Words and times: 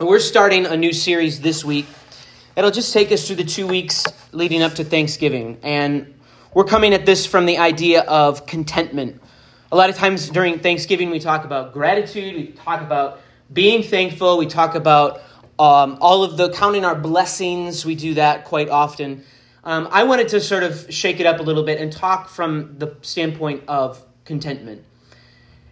We're 0.00 0.18
starting 0.18 0.66
a 0.66 0.76
new 0.76 0.92
series 0.92 1.40
this 1.40 1.64
week. 1.64 1.86
It'll 2.56 2.72
just 2.72 2.92
take 2.92 3.12
us 3.12 3.28
through 3.28 3.36
the 3.36 3.44
two 3.44 3.68
weeks 3.68 4.04
leading 4.32 4.60
up 4.60 4.74
to 4.74 4.84
Thanksgiving. 4.84 5.60
And 5.62 6.18
we're 6.52 6.64
coming 6.64 6.92
at 6.94 7.06
this 7.06 7.26
from 7.26 7.46
the 7.46 7.58
idea 7.58 8.00
of 8.00 8.44
contentment. 8.44 9.22
A 9.70 9.76
lot 9.76 9.90
of 9.90 9.96
times 9.96 10.28
during 10.30 10.58
Thanksgiving, 10.58 11.10
we 11.10 11.20
talk 11.20 11.44
about 11.44 11.72
gratitude, 11.72 12.34
we 12.34 12.46
talk 12.48 12.80
about 12.80 13.20
being 13.52 13.84
thankful, 13.84 14.36
we 14.36 14.46
talk 14.46 14.74
about 14.74 15.22
um, 15.60 15.96
all 16.00 16.24
of 16.24 16.36
the 16.36 16.50
counting 16.50 16.84
our 16.84 16.96
blessings. 16.96 17.86
We 17.86 17.94
do 17.94 18.14
that 18.14 18.46
quite 18.46 18.70
often. 18.70 19.22
Um, 19.62 19.86
I 19.92 20.02
wanted 20.02 20.26
to 20.30 20.40
sort 20.40 20.64
of 20.64 20.92
shake 20.92 21.20
it 21.20 21.26
up 21.26 21.38
a 21.38 21.44
little 21.44 21.62
bit 21.62 21.80
and 21.80 21.92
talk 21.92 22.28
from 22.30 22.80
the 22.80 22.96
standpoint 23.02 23.62
of 23.68 24.04
contentment 24.24 24.82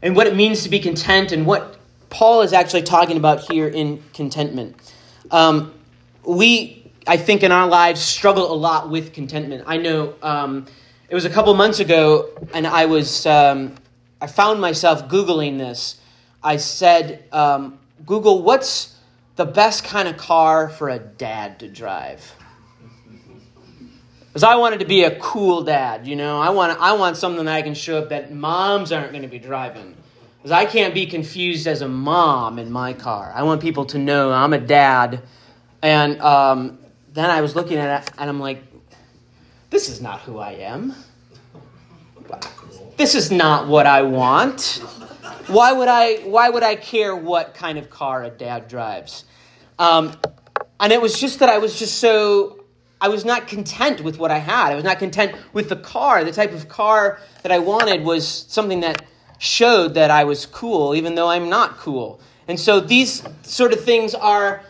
and 0.00 0.14
what 0.14 0.28
it 0.28 0.36
means 0.36 0.62
to 0.62 0.68
be 0.68 0.78
content 0.78 1.32
and 1.32 1.44
what 1.44 1.81
Paul 2.12 2.42
is 2.42 2.52
actually 2.52 2.82
talking 2.82 3.16
about 3.16 3.40
here 3.50 3.66
in 3.66 4.02
contentment. 4.12 4.76
Um, 5.30 5.72
we, 6.24 6.92
I 7.06 7.16
think, 7.16 7.42
in 7.42 7.50
our 7.50 7.66
lives 7.66 8.02
struggle 8.02 8.52
a 8.52 8.54
lot 8.54 8.90
with 8.90 9.14
contentment. 9.14 9.64
I 9.66 9.78
know 9.78 10.14
um, 10.22 10.66
it 11.08 11.14
was 11.14 11.24
a 11.24 11.30
couple 11.30 11.54
months 11.54 11.80
ago, 11.80 12.28
and 12.52 12.66
I 12.66 12.84
was 12.84 13.24
um, 13.24 13.76
I 14.20 14.26
found 14.26 14.60
myself 14.60 15.08
googling 15.08 15.56
this. 15.56 15.96
I 16.42 16.58
said, 16.58 17.24
um, 17.32 17.78
"Google, 18.04 18.42
what's 18.42 18.94
the 19.36 19.46
best 19.46 19.82
kind 19.82 20.06
of 20.06 20.18
car 20.18 20.68
for 20.68 20.90
a 20.90 20.98
dad 20.98 21.60
to 21.60 21.68
drive?" 21.68 22.34
Because 24.26 24.44
I 24.44 24.56
wanted 24.56 24.80
to 24.80 24.86
be 24.86 25.04
a 25.04 25.18
cool 25.18 25.62
dad, 25.62 26.06
you 26.06 26.16
know. 26.16 26.38
I 26.38 26.50
want 26.50 26.78
I 26.78 26.92
want 26.92 27.16
something 27.16 27.46
that 27.46 27.54
I 27.54 27.62
can 27.62 27.74
show 27.74 27.98
up 27.98 28.10
that 28.10 28.34
moms 28.34 28.92
aren't 28.92 29.12
going 29.12 29.22
to 29.22 29.28
be 29.28 29.38
driving. 29.38 29.96
Because 30.42 30.50
I 30.50 30.64
can't 30.64 30.92
be 30.92 31.06
confused 31.06 31.68
as 31.68 31.82
a 31.82 31.88
mom 31.88 32.58
in 32.58 32.72
my 32.72 32.94
car. 32.94 33.32
I 33.32 33.44
want 33.44 33.60
people 33.60 33.84
to 33.86 33.98
know 33.98 34.32
I'm 34.32 34.52
a 34.52 34.58
dad. 34.58 35.22
And 35.82 36.20
um, 36.20 36.80
then 37.12 37.30
I 37.30 37.40
was 37.42 37.54
looking 37.54 37.78
at 37.78 38.02
it 38.02 38.10
and 38.18 38.28
I'm 38.28 38.40
like, 38.40 38.60
this 39.70 39.88
is 39.88 40.00
not 40.00 40.20
who 40.22 40.38
I 40.38 40.54
am. 40.54 40.96
This 42.96 43.14
is 43.14 43.30
not 43.30 43.68
what 43.68 43.86
I 43.86 44.02
want. 44.02 44.82
Why 45.46 45.72
would 45.72 45.86
I, 45.86 46.16
why 46.24 46.50
would 46.50 46.64
I 46.64 46.74
care 46.74 47.14
what 47.14 47.54
kind 47.54 47.78
of 47.78 47.88
car 47.88 48.24
a 48.24 48.30
dad 48.30 48.66
drives? 48.66 49.24
Um, 49.78 50.12
and 50.80 50.92
it 50.92 51.00
was 51.00 51.20
just 51.20 51.38
that 51.38 51.50
I 51.50 51.58
was 51.58 51.78
just 51.78 51.98
so, 51.98 52.64
I 53.00 53.08
was 53.08 53.24
not 53.24 53.46
content 53.46 54.00
with 54.00 54.18
what 54.18 54.32
I 54.32 54.38
had. 54.38 54.72
I 54.72 54.74
was 54.74 54.84
not 54.84 54.98
content 54.98 55.36
with 55.52 55.68
the 55.68 55.76
car. 55.76 56.24
The 56.24 56.32
type 56.32 56.52
of 56.52 56.68
car 56.68 57.20
that 57.42 57.52
I 57.52 57.60
wanted 57.60 58.02
was 58.04 58.26
something 58.26 58.80
that 58.80 59.04
showed 59.42 59.94
that 59.94 60.08
I 60.08 60.22
was 60.22 60.46
cool, 60.46 60.94
even 60.94 61.16
though 61.16 61.28
I'm 61.28 61.48
not 61.48 61.76
cool. 61.76 62.20
And 62.46 62.60
so 62.60 62.78
these 62.78 63.24
sort 63.42 63.72
of 63.72 63.82
things 63.82 64.14
are 64.14 64.62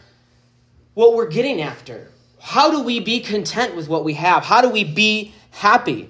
what 0.94 1.14
we're 1.14 1.28
getting 1.28 1.60
after. 1.60 2.10
How 2.40 2.70
do 2.70 2.82
we 2.82 2.98
be 2.98 3.20
content 3.20 3.76
with 3.76 3.86
what 3.86 4.02
we 4.02 4.14
have? 4.14 4.44
How 4.44 4.62
do 4.62 4.70
we 4.70 4.84
be 4.84 5.34
happy? 5.50 6.08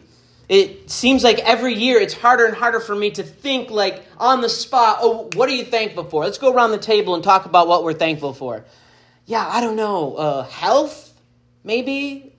It 0.49 0.89
seems 0.89 1.25
like 1.25 1.41
every 1.41 1.75
year 1.75 1.99
it's 1.99 2.15
harder 2.15 2.47
and 2.47 2.55
harder 2.55 2.79
for 2.79 2.95
me 2.95 3.11
to 3.13 3.25
think 3.25 3.69
like 3.73 4.05
on 4.17 4.43
the 4.43 4.49
spot, 4.49 4.99
oh, 5.01 5.29
what 5.35 5.49
are 5.49 5.53
you 5.53 5.65
thankful 5.65 6.05
for? 6.05 6.23
Let's 6.23 6.39
go 6.39 6.55
around 6.55 6.71
the 6.71 6.79
table 6.79 7.17
and 7.17 7.25
talk 7.25 7.47
about 7.47 7.67
what 7.67 7.83
we're 7.83 7.95
thankful 7.95 8.33
for. 8.33 8.65
Yeah, 9.27 9.45
I 9.45 9.61
don't 9.61 9.77
know. 9.77 10.15
Uh, 10.15 10.45
health, 10.45 11.21
maybe? 11.65 12.33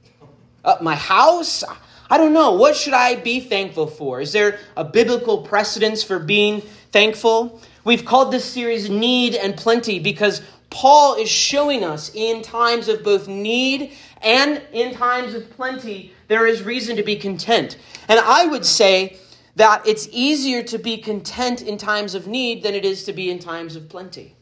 Uh, 0.64 0.78
my 0.80 0.96
house? 0.96 1.66
I 2.14 2.18
don't 2.20 2.32
know. 2.32 2.52
What 2.52 2.76
should 2.76 2.94
I 2.94 3.16
be 3.16 3.40
thankful 3.40 3.88
for? 3.88 4.22
Is 4.22 4.34
there 4.34 4.60
a 4.78 4.84
biblical 4.84 5.40
precedence 5.40 6.04
for 6.04 6.20
being 6.20 6.62
thankful? 6.92 7.60
We've 7.86 8.06
called 8.06 8.32
this 8.32 8.46
series 8.46 8.88
Need 8.88 9.34
and 9.34 9.58
Plenty 9.58 9.98
because 9.98 10.44
Paul 10.70 11.16
is 11.16 11.28
showing 11.28 11.84
us 11.84 12.12
in 12.14 12.44
times 12.44 12.88
of 12.88 13.04
both 13.04 13.28
need 13.28 13.94
and 14.22 14.62
in 14.72 14.94
times 14.94 15.34
of 15.34 15.50
plenty, 15.50 16.14
there 16.28 16.46
is 16.46 16.62
reason 16.62 16.98
to 16.98 17.04
be 17.04 17.16
content. 17.16 17.80
And 18.08 18.20
I 18.20 18.46
would 18.46 18.64
say 18.64 19.18
that 19.56 19.82
it's 19.88 20.08
easier 20.12 20.62
to 20.66 20.78
be 20.78 20.98
content 20.98 21.64
in 21.64 21.80
times 21.80 22.14
of 22.14 22.28
need 22.28 22.62
than 22.62 22.76
it 22.76 22.86
is 22.86 23.06
to 23.06 23.14
be 23.14 23.32
in 23.32 23.40
times 23.40 23.76
of 23.76 23.90
plenty. 23.90 24.36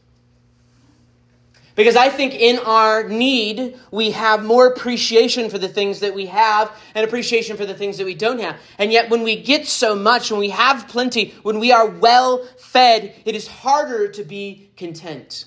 Because 1.74 1.96
I 1.96 2.10
think 2.10 2.34
in 2.34 2.58
our 2.58 3.08
need, 3.08 3.78
we 3.90 4.10
have 4.10 4.44
more 4.44 4.66
appreciation 4.66 5.48
for 5.48 5.58
the 5.58 5.68
things 5.68 6.00
that 6.00 6.14
we 6.14 6.26
have 6.26 6.70
and 6.94 7.04
appreciation 7.04 7.56
for 7.56 7.64
the 7.64 7.74
things 7.74 7.96
that 7.96 8.04
we 8.04 8.14
don't 8.14 8.40
have. 8.40 8.56
And 8.78 8.92
yet, 8.92 9.08
when 9.08 9.22
we 9.22 9.40
get 9.40 9.66
so 9.66 9.94
much, 9.94 10.30
when 10.30 10.40
we 10.40 10.50
have 10.50 10.86
plenty, 10.88 11.34
when 11.42 11.58
we 11.58 11.72
are 11.72 11.86
well 11.86 12.44
fed, 12.58 13.14
it 13.24 13.34
is 13.34 13.46
harder 13.46 14.08
to 14.08 14.22
be 14.22 14.70
content. 14.76 15.46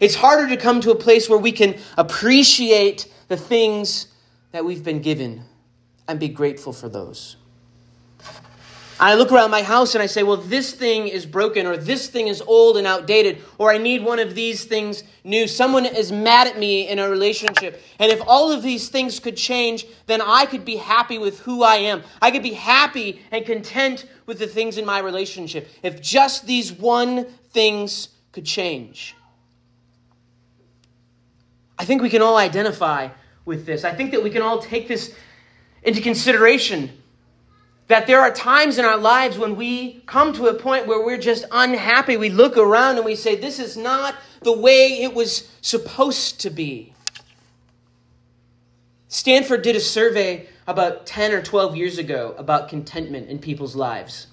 It's 0.00 0.14
harder 0.14 0.48
to 0.48 0.56
come 0.56 0.80
to 0.80 0.90
a 0.90 0.96
place 0.96 1.28
where 1.28 1.38
we 1.38 1.52
can 1.52 1.76
appreciate 1.98 3.12
the 3.28 3.36
things 3.36 4.08
that 4.52 4.64
we've 4.64 4.84
been 4.84 5.00
given 5.00 5.42
and 6.08 6.18
be 6.18 6.28
grateful 6.28 6.72
for 6.72 6.88
those. 6.88 7.36
I 8.98 9.14
look 9.14 9.30
around 9.30 9.50
my 9.50 9.62
house 9.62 9.94
and 9.94 10.02
I 10.02 10.06
say, 10.06 10.22
well, 10.22 10.38
this 10.38 10.72
thing 10.72 11.06
is 11.08 11.26
broken, 11.26 11.66
or 11.66 11.76
this 11.76 12.08
thing 12.08 12.28
is 12.28 12.40
old 12.40 12.78
and 12.78 12.86
outdated, 12.86 13.42
or 13.58 13.70
I 13.70 13.76
need 13.76 14.02
one 14.02 14.18
of 14.18 14.34
these 14.34 14.64
things 14.64 15.02
new. 15.22 15.46
Someone 15.46 15.84
is 15.84 16.10
mad 16.10 16.46
at 16.46 16.58
me 16.58 16.88
in 16.88 16.98
a 16.98 17.10
relationship. 17.10 17.82
And 17.98 18.10
if 18.10 18.22
all 18.26 18.50
of 18.50 18.62
these 18.62 18.88
things 18.88 19.20
could 19.20 19.36
change, 19.36 19.84
then 20.06 20.22
I 20.22 20.46
could 20.46 20.64
be 20.64 20.76
happy 20.76 21.18
with 21.18 21.40
who 21.40 21.62
I 21.62 21.76
am. 21.76 22.04
I 22.22 22.30
could 22.30 22.42
be 22.42 22.54
happy 22.54 23.20
and 23.30 23.44
content 23.44 24.06
with 24.24 24.38
the 24.38 24.46
things 24.46 24.78
in 24.78 24.86
my 24.86 25.00
relationship. 25.00 25.68
If 25.82 26.00
just 26.00 26.46
these 26.46 26.72
one 26.72 27.26
things 27.50 28.08
could 28.32 28.46
change. 28.46 29.14
I 31.78 31.84
think 31.84 32.00
we 32.00 32.08
can 32.08 32.22
all 32.22 32.38
identify 32.38 33.10
with 33.44 33.66
this. 33.66 33.84
I 33.84 33.92
think 33.92 34.12
that 34.12 34.22
we 34.22 34.30
can 34.30 34.40
all 34.40 34.58
take 34.58 34.88
this 34.88 35.14
into 35.82 36.00
consideration 36.00 36.90
that 37.88 38.06
there 38.06 38.20
are 38.20 38.32
times 38.32 38.78
in 38.78 38.84
our 38.84 38.96
lives 38.96 39.38
when 39.38 39.56
we 39.56 40.02
come 40.06 40.32
to 40.34 40.46
a 40.46 40.54
point 40.54 40.86
where 40.86 41.04
we're 41.04 41.18
just 41.18 41.44
unhappy. 41.52 42.16
We 42.16 42.30
look 42.30 42.56
around 42.56 42.96
and 42.96 43.04
we 43.04 43.14
say, 43.14 43.36
This 43.36 43.58
is 43.58 43.76
not 43.76 44.14
the 44.42 44.52
way 44.52 45.02
it 45.02 45.14
was 45.14 45.48
supposed 45.60 46.40
to 46.40 46.50
be. 46.50 46.92
Stanford 49.08 49.62
did 49.62 49.76
a 49.76 49.80
survey 49.80 50.48
about 50.66 51.06
10 51.06 51.32
or 51.32 51.42
12 51.42 51.76
years 51.76 51.98
ago 51.98 52.34
about 52.38 52.68
contentment 52.68 53.28
in 53.28 53.38
people's 53.38 53.76
lives. 53.76 54.26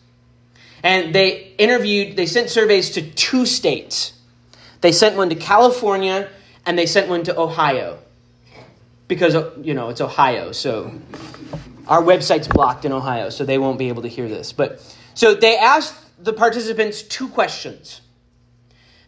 And 0.82 1.14
they 1.16 1.54
interviewed, 1.58 2.18
they 2.18 2.26
sent 2.26 2.50
surveys 2.50 2.90
to 2.92 3.02
two 3.02 3.46
states. 3.46 4.14
They 4.82 4.92
sent 4.92 5.16
one 5.16 5.30
to 5.30 5.36
California 5.36 6.30
and 6.66 6.78
they 6.78 6.86
sent 6.86 7.08
one 7.08 7.24
to 7.24 7.40
Ohio. 7.40 8.00
Because, 9.08 9.36
you 9.62 9.74
know, 9.74 9.90
it's 9.90 10.02
Ohio, 10.02 10.52
so 10.52 11.00
our 11.88 12.02
website's 12.02 12.48
blocked 12.48 12.86
in 12.86 12.92
Ohio, 12.92 13.30
so 13.30 13.46
they 13.46 13.58
won't 13.58 13.78
be 13.78 13.90
able 13.90 14.02
to 14.04 14.08
hear 14.08 14.28
this. 14.28 14.54
But 14.54 14.82
so 15.14 15.34
they 15.34 15.58
asked 15.58 15.96
the 16.24 16.34
participants 16.34 17.02
two 17.04 17.28
questions. 17.28 18.02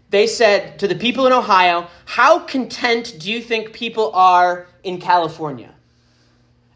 They 0.09 0.27
said 0.27 0.79
to 0.79 0.87
the 0.87 0.95
people 0.95 1.25
in 1.25 1.33
Ohio, 1.33 1.87
How 2.05 2.39
content 2.39 3.15
do 3.19 3.31
you 3.31 3.41
think 3.41 3.73
people 3.73 4.11
are 4.13 4.67
in 4.83 4.99
California? 4.99 5.73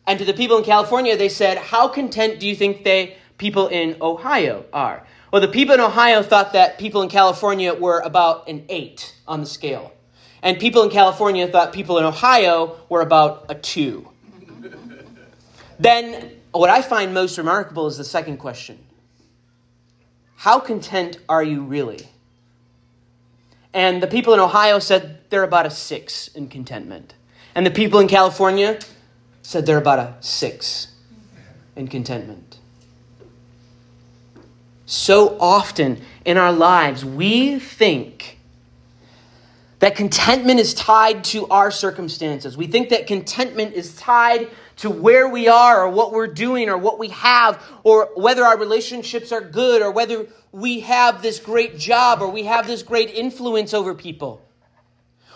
And 0.08 0.18
to 0.20 0.26
the 0.26 0.34
people 0.34 0.58
in 0.58 0.64
California, 0.64 1.16
they 1.16 1.30
said, 1.30 1.58
How 1.58 1.88
content 1.88 2.40
do 2.40 2.48
you 2.48 2.56
think 2.56 2.84
they 2.84 3.18
people 3.38 3.68
in 3.68 3.96
Ohio 4.02 4.66
are? 4.74 5.06
Well, 5.32 5.42
the 5.42 5.48
people 5.48 5.76
in 5.76 5.82
Ohio 5.82 6.24
thought 6.24 6.54
that 6.54 6.80
people 6.80 7.04
in 7.04 7.10
California 7.10 7.74
were 7.74 8.00
about 8.00 8.50
an 8.50 8.66
eight 8.70 9.16
on 9.28 9.42
the 9.42 9.46
scale. 9.46 9.94
And 10.42 10.58
people 10.58 10.82
in 10.82 10.90
California 10.90 11.48
thought 11.48 11.72
people 11.74 12.00
in 12.00 12.06
Ohio 12.06 12.78
were 12.90 13.02
about 13.02 13.46
a 13.50 13.56
two. 13.56 14.10
Then, 15.80 16.32
what 16.52 16.70
I 16.70 16.82
find 16.82 17.14
most 17.14 17.38
remarkable 17.38 17.88
is 17.88 17.98
the 17.98 18.04
second 18.04 18.38
question 18.38 18.78
How 20.36 20.60
content 20.60 21.18
are 21.30 21.44
you 21.44 21.64
really? 21.64 22.08
And 23.74 24.04
the 24.04 24.08
people 24.08 24.34
in 24.34 24.40
Ohio 24.40 24.80
said 24.80 25.20
they're 25.30 25.44
about 25.44 25.66
a 25.66 25.72
six 25.72 26.28
in 26.30 26.50
contentment. 26.50 27.14
And 27.56 27.66
the 27.66 27.72
people 27.72 28.00
in 28.00 28.08
California 28.08 28.80
said 29.42 29.66
they're 29.66 29.78
about 29.78 30.00
a 30.00 30.16
six 30.22 30.94
in 31.76 31.88
contentment. 31.88 32.58
So 34.86 35.38
often 35.40 36.02
in 36.26 36.38
our 36.38 36.52
lives, 36.52 37.06
we 37.06 37.60
think 37.60 38.40
that 39.80 39.96
contentment 39.96 40.60
is 40.60 40.74
tied 40.74 41.24
to 41.26 41.48
our 41.48 41.72
circumstances. 41.72 42.58
We 42.58 42.68
think 42.68 42.90
that 42.90 43.08
contentment 43.08 43.76
is 43.76 43.96
tied 43.96 44.50
to 44.80 44.90
where 44.90 45.28
we 45.28 45.48
are 45.50 45.84
or 45.84 45.90
what 45.90 46.14
we're 46.14 46.28
doing 46.28 46.70
or 46.70 46.78
what 46.78 46.98
we 46.98 47.10
have 47.10 47.62
or 47.84 48.10
whether 48.16 48.44
our 48.44 48.58
relationships 48.58 49.32
are 49.32 49.42
good 49.42 49.82
or 49.82 49.92
whether 49.92 50.26
we 50.54 50.80
have 50.80 51.22
this 51.22 51.40
great 51.40 51.78
job 51.78 52.22
or 52.22 52.30
we 52.30 52.44
have 52.44 52.66
this 52.66 52.82
great 52.82 53.10
influence 53.10 53.74
over 53.74 53.94
people. 53.94 54.42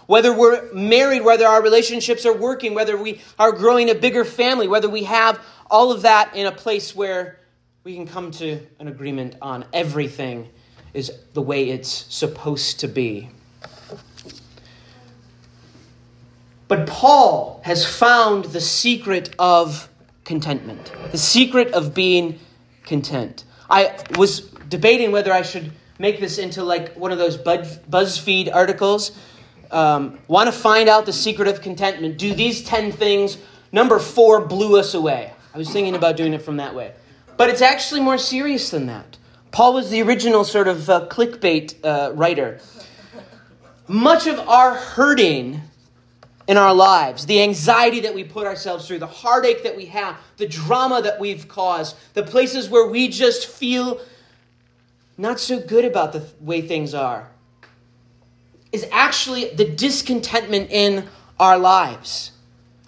Whether 0.08 0.34
we're 0.34 0.72
married, 0.74 1.24
whether 1.24 1.46
our 1.46 1.62
relationships 1.62 2.26
are 2.26 2.34
working, 2.34 2.74
whether 2.74 2.96
we 2.96 3.22
are 3.38 3.52
growing 3.52 3.90
a 3.90 3.96
bigger 3.96 4.24
family, 4.24 4.68
whether 4.68 4.90
we 4.90 5.04
have 5.04 5.42
all 5.70 5.92
of 5.92 6.04
that 6.04 6.36
in 6.36 6.46
a 6.46 6.52
place 6.52 6.96
where 6.96 7.40
we 7.84 7.96
can 7.96 8.08
come 8.08 8.32
to 8.32 8.60
an 8.80 8.88
agreement 8.88 9.36
on 9.42 9.66
everything 9.74 10.50
is 10.94 11.12
the 11.34 11.42
way 11.42 11.70
it's 11.70 11.90
supposed 11.90 12.80
to 12.80 12.88
be. 12.88 13.30
But 16.74 16.88
Paul 16.88 17.62
has 17.64 17.86
found 17.86 18.46
the 18.46 18.60
secret 18.60 19.36
of 19.38 19.88
contentment, 20.24 20.92
the 21.12 21.20
secret 21.20 21.72
of 21.72 21.94
being 21.94 22.40
content. 22.84 23.44
I 23.70 23.96
was 24.18 24.40
debating 24.70 25.12
whether 25.12 25.32
I 25.32 25.44
should 25.44 25.72
make 26.00 26.20
this 26.20 26.40
into 26.40 26.64
like 26.64 26.96
one 26.96 27.12
of 27.12 27.20
those 27.20 27.38
BuzzFeed 27.38 28.52
articles. 28.52 29.12
Um, 29.70 30.18
Want 30.28 30.48
to 30.48 30.52
find 30.52 30.90
out 30.90 31.06
the 31.06 31.14
secret 31.14 31.48
of 31.48 31.62
contentment? 31.62 32.18
Do 32.18 32.34
these 32.34 32.64
10 32.64 32.92
things. 32.92 33.38
Number 33.72 34.00
four 34.00 34.44
blew 34.44 34.80
us 34.80 34.96
away. 34.96 35.32
I 35.54 35.60
was 35.60 35.70
thinking 35.70 35.94
about 35.94 36.18
doing 36.18 36.34
it 36.34 36.42
from 36.42 36.58
that 36.58 36.74
way. 36.74 36.94
But 37.38 37.52
it's 37.52 37.62
actually 37.62 38.02
more 38.02 38.18
serious 38.18 38.72
than 38.72 38.88
that. 38.88 39.20
Paul 39.52 39.76
was 39.76 39.92
the 39.92 40.02
original 40.02 40.44
sort 40.44 40.68
of 40.68 40.90
uh, 40.90 41.06
clickbait 41.08 41.76
uh, 41.84 42.14
writer. 42.16 42.62
Much 43.88 44.26
of 44.26 44.40
our 44.40 44.74
hurting 44.74 45.62
in 46.48 46.58
our 46.58 46.74
lives, 46.74 47.26
the 47.26 47.42
anxiety 47.42 48.02
that 48.02 48.14
we 48.14 48.24
put 48.24 48.46
ourselves 48.46 48.88
through, 48.88 49.00
the 49.00 49.08
heartache 49.08 49.64
that 49.64 49.76
we 49.76 49.86
have, 49.86 50.18
the 50.38 50.48
drama 50.48 51.02
that 51.02 51.20
we've 51.20 51.48
caused, 51.48 51.96
the 52.14 52.24
places 52.24 52.70
where 52.70 52.88
we 52.88 53.08
just 53.08 53.48
feel 53.48 54.02
not 55.18 55.40
so 55.40 55.60
good 55.60 55.86
about 55.86 56.12
the 56.12 56.28
way 56.42 56.62
things 56.62 56.94
are, 56.94 57.30
is 58.72 58.86
actually 58.92 59.54
the 59.54 59.66
discontentment 59.66 60.70
in 60.72 61.08
our 61.40 61.58
lives. 61.58 62.32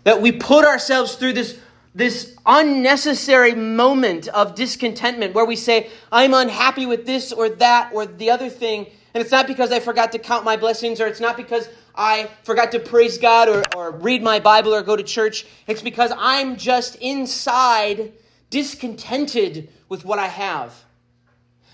That 0.03 0.21
we 0.21 0.31
put 0.31 0.65
ourselves 0.65 1.15
through 1.15 1.33
this, 1.33 1.57
this 1.93 2.35
unnecessary 2.45 3.55
moment 3.55 4.27
of 4.29 4.55
discontentment 4.55 5.33
where 5.33 5.45
we 5.45 5.55
say, 5.55 5.89
I'm 6.11 6.33
unhappy 6.33 6.85
with 6.85 7.05
this 7.05 7.31
or 7.31 7.49
that 7.49 7.91
or 7.93 8.05
the 8.05 8.31
other 8.31 8.49
thing. 8.49 8.87
And 9.13 9.21
it's 9.21 9.31
not 9.31 9.47
because 9.47 9.71
I 9.71 9.79
forgot 9.79 10.11
to 10.11 10.19
count 10.19 10.43
my 10.43 10.57
blessings 10.57 10.99
or 10.99 11.07
it's 11.07 11.21
not 11.21 11.37
because 11.37 11.69
I 11.97 12.29
forgot 12.43 12.71
to 12.73 12.79
praise 12.79 13.17
God 13.17 13.49
or, 13.49 13.63
or 13.75 13.91
read 13.91 14.21
my 14.21 14.39
Bible 14.39 14.73
or 14.73 14.81
go 14.81 14.95
to 14.95 15.03
church. 15.03 15.45
It's 15.67 15.81
because 15.81 16.11
I'm 16.17 16.57
just 16.57 16.95
inside 16.95 18.13
discontented 18.49 19.69
with 19.89 20.05
what 20.05 20.19
I 20.19 20.27
have. 20.27 20.83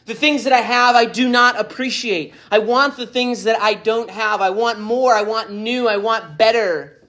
The 0.06 0.14
things 0.16 0.44
that 0.46 0.54
I 0.54 0.60
have, 0.60 0.96
I 0.96 1.06
do 1.06 1.30
not 1.30 1.60
appreciate. 1.60 2.34
I 2.50 2.60
want 2.60 2.98
the 2.98 3.08
things 3.08 3.44
that 3.44 3.62
I 3.62 3.76
don't 3.76 4.10
have. 4.10 4.42
I 4.42 4.50
want 4.50 4.80
more. 4.80 5.14
I 5.14 5.22
want 5.22 5.52
new. 5.52 5.88
I 5.88 5.98
want 5.98 6.38
better. 6.38 7.01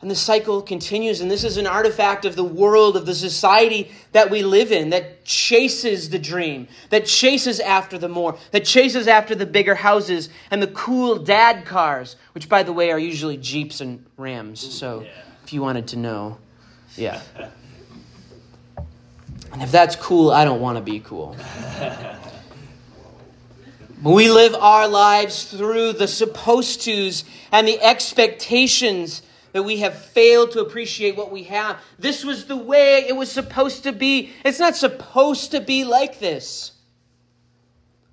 And 0.00 0.08
the 0.08 0.16
cycle 0.16 0.62
continues, 0.62 1.20
and 1.20 1.28
this 1.28 1.42
is 1.42 1.56
an 1.56 1.66
artifact 1.66 2.24
of 2.24 2.36
the 2.36 2.44
world, 2.44 2.96
of 2.96 3.04
the 3.04 3.16
society 3.16 3.90
that 4.12 4.30
we 4.30 4.44
live 4.44 4.70
in, 4.70 4.90
that 4.90 5.24
chases 5.24 6.10
the 6.10 6.20
dream, 6.20 6.68
that 6.90 7.04
chases 7.04 7.58
after 7.58 7.98
the 7.98 8.08
more, 8.08 8.38
that 8.52 8.64
chases 8.64 9.08
after 9.08 9.34
the 9.34 9.44
bigger 9.44 9.74
houses 9.74 10.28
and 10.52 10.62
the 10.62 10.68
cool 10.68 11.16
dad 11.16 11.64
cars, 11.64 12.14
which, 12.32 12.48
by 12.48 12.62
the 12.62 12.72
way, 12.72 12.92
are 12.92 12.98
usually 12.98 13.36
Jeeps 13.36 13.80
and 13.80 14.04
Rams. 14.16 14.60
So, 14.60 15.00
yeah. 15.00 15.08
if 15.42 15.52
you 15.52 15.62
wanted 15.62 15.88
to 15.88 15.96
know, 15.96 16.38
yeah. 16.96 17.20
And 19.52 19.62
if 19.62 19.72
that's 19.72 19.96
cool, 19.96 20.30
I 20.30 20.44
don't 20.44 20.60
want 20.60 20.78
to 20.78 20.84
be 20.84 21.00
cool. 21.00 21.36
we 24.04 24.30
live 24.30 24.54
our 24.54 24.86
lives 24.86 25.44
through 25.44 25.94
the 25.94 26.06
supposed 26.06 26.84
tos 26.84 27.24
and 27.50 27.66
the 27.66 27.80
expectations 27.80 29.22
that 29.52 29.62
we 29.62 29.78
have 29.78 29.94
failed 29.94 30.52
to 30.52 30.60
appreciate 30.60 31.16
what 31.16 31.30
we 31.30 31.44
have. 31.44 31.80
This 31.98 32.24
was 32.24 32.46
the 32.46 32.56
way 32.56 33.04
it 33.06 33.16
was 33.16 33.30
supposed 33.30 33.82
to 33.84 33.92
be. 33.92 34.30
It's 34.44 34.58
not 34.58 34.76
supposed 34.76 35.50
to 35.52 35.60
be 35.60 35.84
like 35.84 36.18
this. 36.18 36.72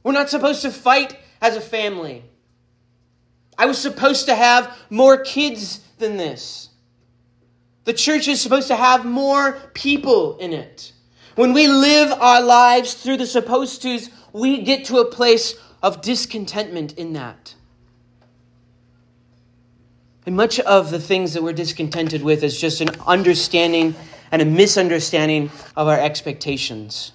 We're 0.04 0.12
not 0.12 0.30
supposed 0.30 0.62
to 0.62 0.72
fight 0.72 1.18
as 1.42 1.56
a 1.56 1.62
family. 1.62 2.24
I 3.58 3.66
was 3.66 3.78
supposed 3.78 4.26
to 4.28 4.36
have 4.36 4.78
more 4.90 5.18
kids 5.18 5.80
than 5.98 6.18
this. 6.18 6.70
The 7.86 7.94
church 7.94 8.28
is 8.28 8.42
supposed 8.42 8.68
to 8.68 8.76
have 8.76 9.06
more 9.06 9.54
people 9.74 10.38
in 10.38 10.54
it. 10.54 10.92
When 11.36 11.54
we 11.54 11.68
live 11.68 12.12
our 12.14 12.42
lives 12.42 12.94
through 12.94 13.18
the 13.18 13.28
supposed 13.28 13.82
tos, 13.82 14.10
we 14.34 14.62
get 14.64 14.86
to 14.86 14.98
a 14.98 15.06
place 15.06 15.56
of 15.84 16.02
discontentment 16.02 16.94
in 16.94 17.14
that. 17.14 17.56
And 20.26 20.36
much 20.36 20.60
of 20.60 20.90
the 20.90 21.00
things 21.00 21.34
that 21.34 21.44
we're 21.44 21.54
discontented 21.54 22.24
with 22.24 22.44
is 22.44 22.60
just 22.60 22.82
an 22.82 22.90
understanding 23.06 23.96
and 24.32 24.42
a 24.42 24.46
misunderstanding 24.46 25.52
of 25.76 25.88
our 25.88 26.00
expectations. 26.00 27.12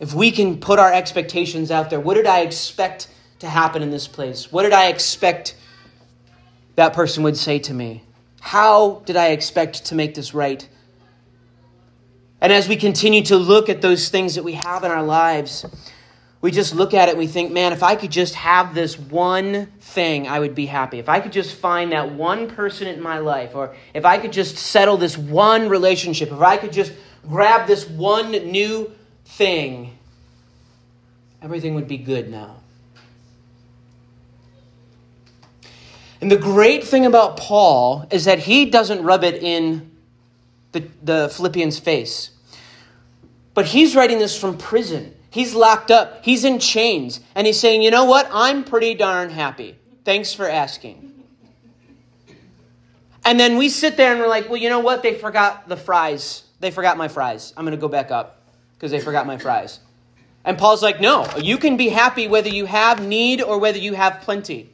If 0.00 0.12
we 0.12 0.32
can 0.32 0.58
put 0.58 0.78
our 0.78 0.92
expectations 0.92 1.70
out 1.70 1.88
there, 1.88 2.00
what 2.00 2.14
did 2.14 2.26
I 2.26 2.40
expect 2.40 3.08
to 3.38 3.48
happen 3.48 3.82
in 3.82 3.90
this 3.90 4.08
place? 4.08 4.50
What 4.50 4.64
did 4.64 4.72
I 4.72 4.88
expect 4.88 5.54
that 6.74 6.92
person 6.92 7.22
would 7.22 7.36
say 7.36 7.60
to 7.60 7.72
me? 7.72 8.02
How 8.40 9.02
did 9.06 9.16
I 9.16 9.28
expect 9.28 9.86
to 9.86 9.94
make 9.94 10.14
this 10.14 10.34
right? 10.34 10.68
And 12.40 12.52
as 12.52 12.68
we 12.68 12.76
continue 12.76 13.22
to 13.22 13.36
look 13.36 13.68
at 13.68 13.80
those 13.80 14.08
things 14.08 14.34
that 14.34 14.42
we 14.42 14.54
have 14.54 14.84
in 14.84 14.90
our 14.90 15.02
lives, 15.02 15.64
we 16.44 16.50
just 16.50 16.74
look 16.74 16.92
at 16.92 17.08
it 17.08 17.12
and 17.12 17.18
we 17.18 17.26
think, 17.26 17.52
man, 17.52 17.72
if 17.72 17.82
I 17.82 17.96
could 17.96 18.10
just 18.10 18.34
have 18.34 18.74
this 18.74 18.98
one 18.98 19.64
thing, 19.80 20.28
I 20.28 20.38
would 20.38 20.54
be 20.54 20.66
happy. 20.66 20.98
If 20.98 21.08
I 21.08 21.18
could 21.20 21.32
just 21.32 21.56
find 21.56 21.92
that 21.92 22.12
one 22.12 22.50
person 22.50 22.86
in 22.86 23.00
my 23.00 23.20
life, 23.20 23.54
or 23.54 23.74
if 23.94 24.04
I 24.04 24.18
could 24.18 24.30
just 24.30 24.58
settle 24.58 24.98
this 24.98 25.16
one 25.16 25.70
relationship, 25.70 26.30
if 26.30 26.42
I 26.42 26.58
could 26.58 26.70
just 26.70 26.92
grab 27.26 27.66
this 27.66 27.88
one 27.88 28.30
new 28.32 28.92
thing, 29.24 29.96
everything 31.40 31.76
would 31.76 31.88
be 31.88 31.96
good 31.96 32.30
now. 32.30 32.56
And 36.20 36.30
the 36.30 36.36
great 36.36 36.84
thing 36.84 37.06
about 37.06 37.38
Paul 37.38 38.06
is 38.10 38.26
that 38.26 38.40
he 38.40 38.66
doesn't 38.66 39.02
rub 39.02 39.24
it 39.24 39.42
in 39.42 39.90
the, 40.72 40.86
the 41.02 41.32
Philippians' 41.34 41.78
face. 41.78 42.32
But 43.54 43.64
he's 43.64 43.96
writing 43.96 44.18
this 44.18 44.38
from 44.38 44.58
prison. 44.58 45.13
He's 45.34 45.52
locked 45.52 45.90
up, 45.90 46.24
he's 46.24 46.44
in 46.44 46.60
chains, 46.60 47.18
and 47.34 47.44
he's 47.44 47.58
saying, 47.58 47.82
You 47.82 47.90
know 47.90 48.04
what? 48.04 48.28
I'm 48.32 48.62
pretty 48.62 48.94
darn 48.94 49.30
happy. 49.30 49.74
Thanks 50.04 50.32
for 50.32 50.48
asking. 50.48 51.12
And 53.24 53.40
then 53.40 53.56
we 53.56 53.68
sit 53.68 53.96
there 53.96 54.12
and 54.12 54.20
we're 54.20 54.28
like, 54.28 54.48
Well, 54.48 54.58
you 54.58 54.68
know 54.68 54.78
what? 54.78 55.02
They 55.02 55.14
forgot 55.14 55.68
the 55.68 55.76
fries. 55.76 56.44
They 56.60 56.70
forgot 56.70 56.96
my 56.96 57.08
fries. 57.08 57.52
I'm 57.56 57.64
going 57.64 57.76
to 57.76 57.80
go 57.80 57.88
back 57.88 58.12
up 58.12 58.42
because 58.74 58.92
they 58.92 59.00
forgot 59.00 59.26
my 59.26 59.36
fries. 59.36 59.80
And 60.44 60.56
Paul's 60.56 60.84
like, 60.84 61.00
No, 61.00 61.26
you 61.36 61.58
can 61.58 61.76
be 61.76 61.88
happy 61.88 62.28
whether 62.28 62.48
you 62.48 62.66
have 62.66 63.04
need 63.04 63.42
or 63.42 63.58
whether 63.58 63.78
you 63.78 63.94
have 63.94 64.20
plenty. 64.20 64.70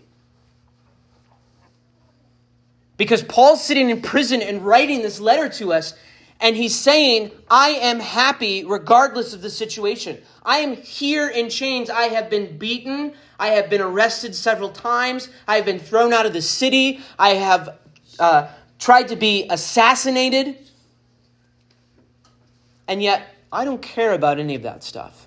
Because 2.98 3.22
Paul's 3.22 3.64
sitting 3.64 3.88
in 3.88 4.02
prison 4.02 4.42
and 4.42 4.60
writing 4.60 5.00
this 5.00 5.20
letter 5.20 5.48
to 5.56 5.72
us, 5.72 5.94
and 6.40 6.56
he's 6.56 6.74
saying, 6.74 7.30
I 7.50 7.70
am 7.70 8.00
happy 8.00 8.64
regardless 8.64 9.34
of 9.34 9.42
the 9.42 9.50
situation. 9.50 10.18
I 10.42 10.58
am 10.58 10.76
here 10.76 11.28
in 11.28 11.50
chains. 11.50 11.90
I 11.90 12.04
have 12.04 12.30
been 12.30 12.56
beaten. 12.56 13.12
I 13.38 13.48
have 13.48 13.68
been 13.68 13.82
arrested 13.82 14.34
several 14.34 14.70
times. 14.70 15.28
I 15.46 15.56
have 15.56 15.66
been 15.66 15.78
thrown 15.78 16.14
out 16.14 16.24
of 16.24 16.32
the 16.32 16.40
city. 16.40 17.00
I 17.18 17.30
have 17.34 17.78
uh, 18.18 18.48
tried 18.78 19.08
to 19.08 19.16
be 19.16 19.46
assassinated. 19.50 20.56
And 22.88 23.02
yet, 23.02 23.22
I 23.52 23.64
don't 23.64 23.82
care 23.82 24.14
about 24.14 24.38
any 24.38 24.54
of 24.54 24.62
that 24.62 24.82
stuff. 24.82 25.26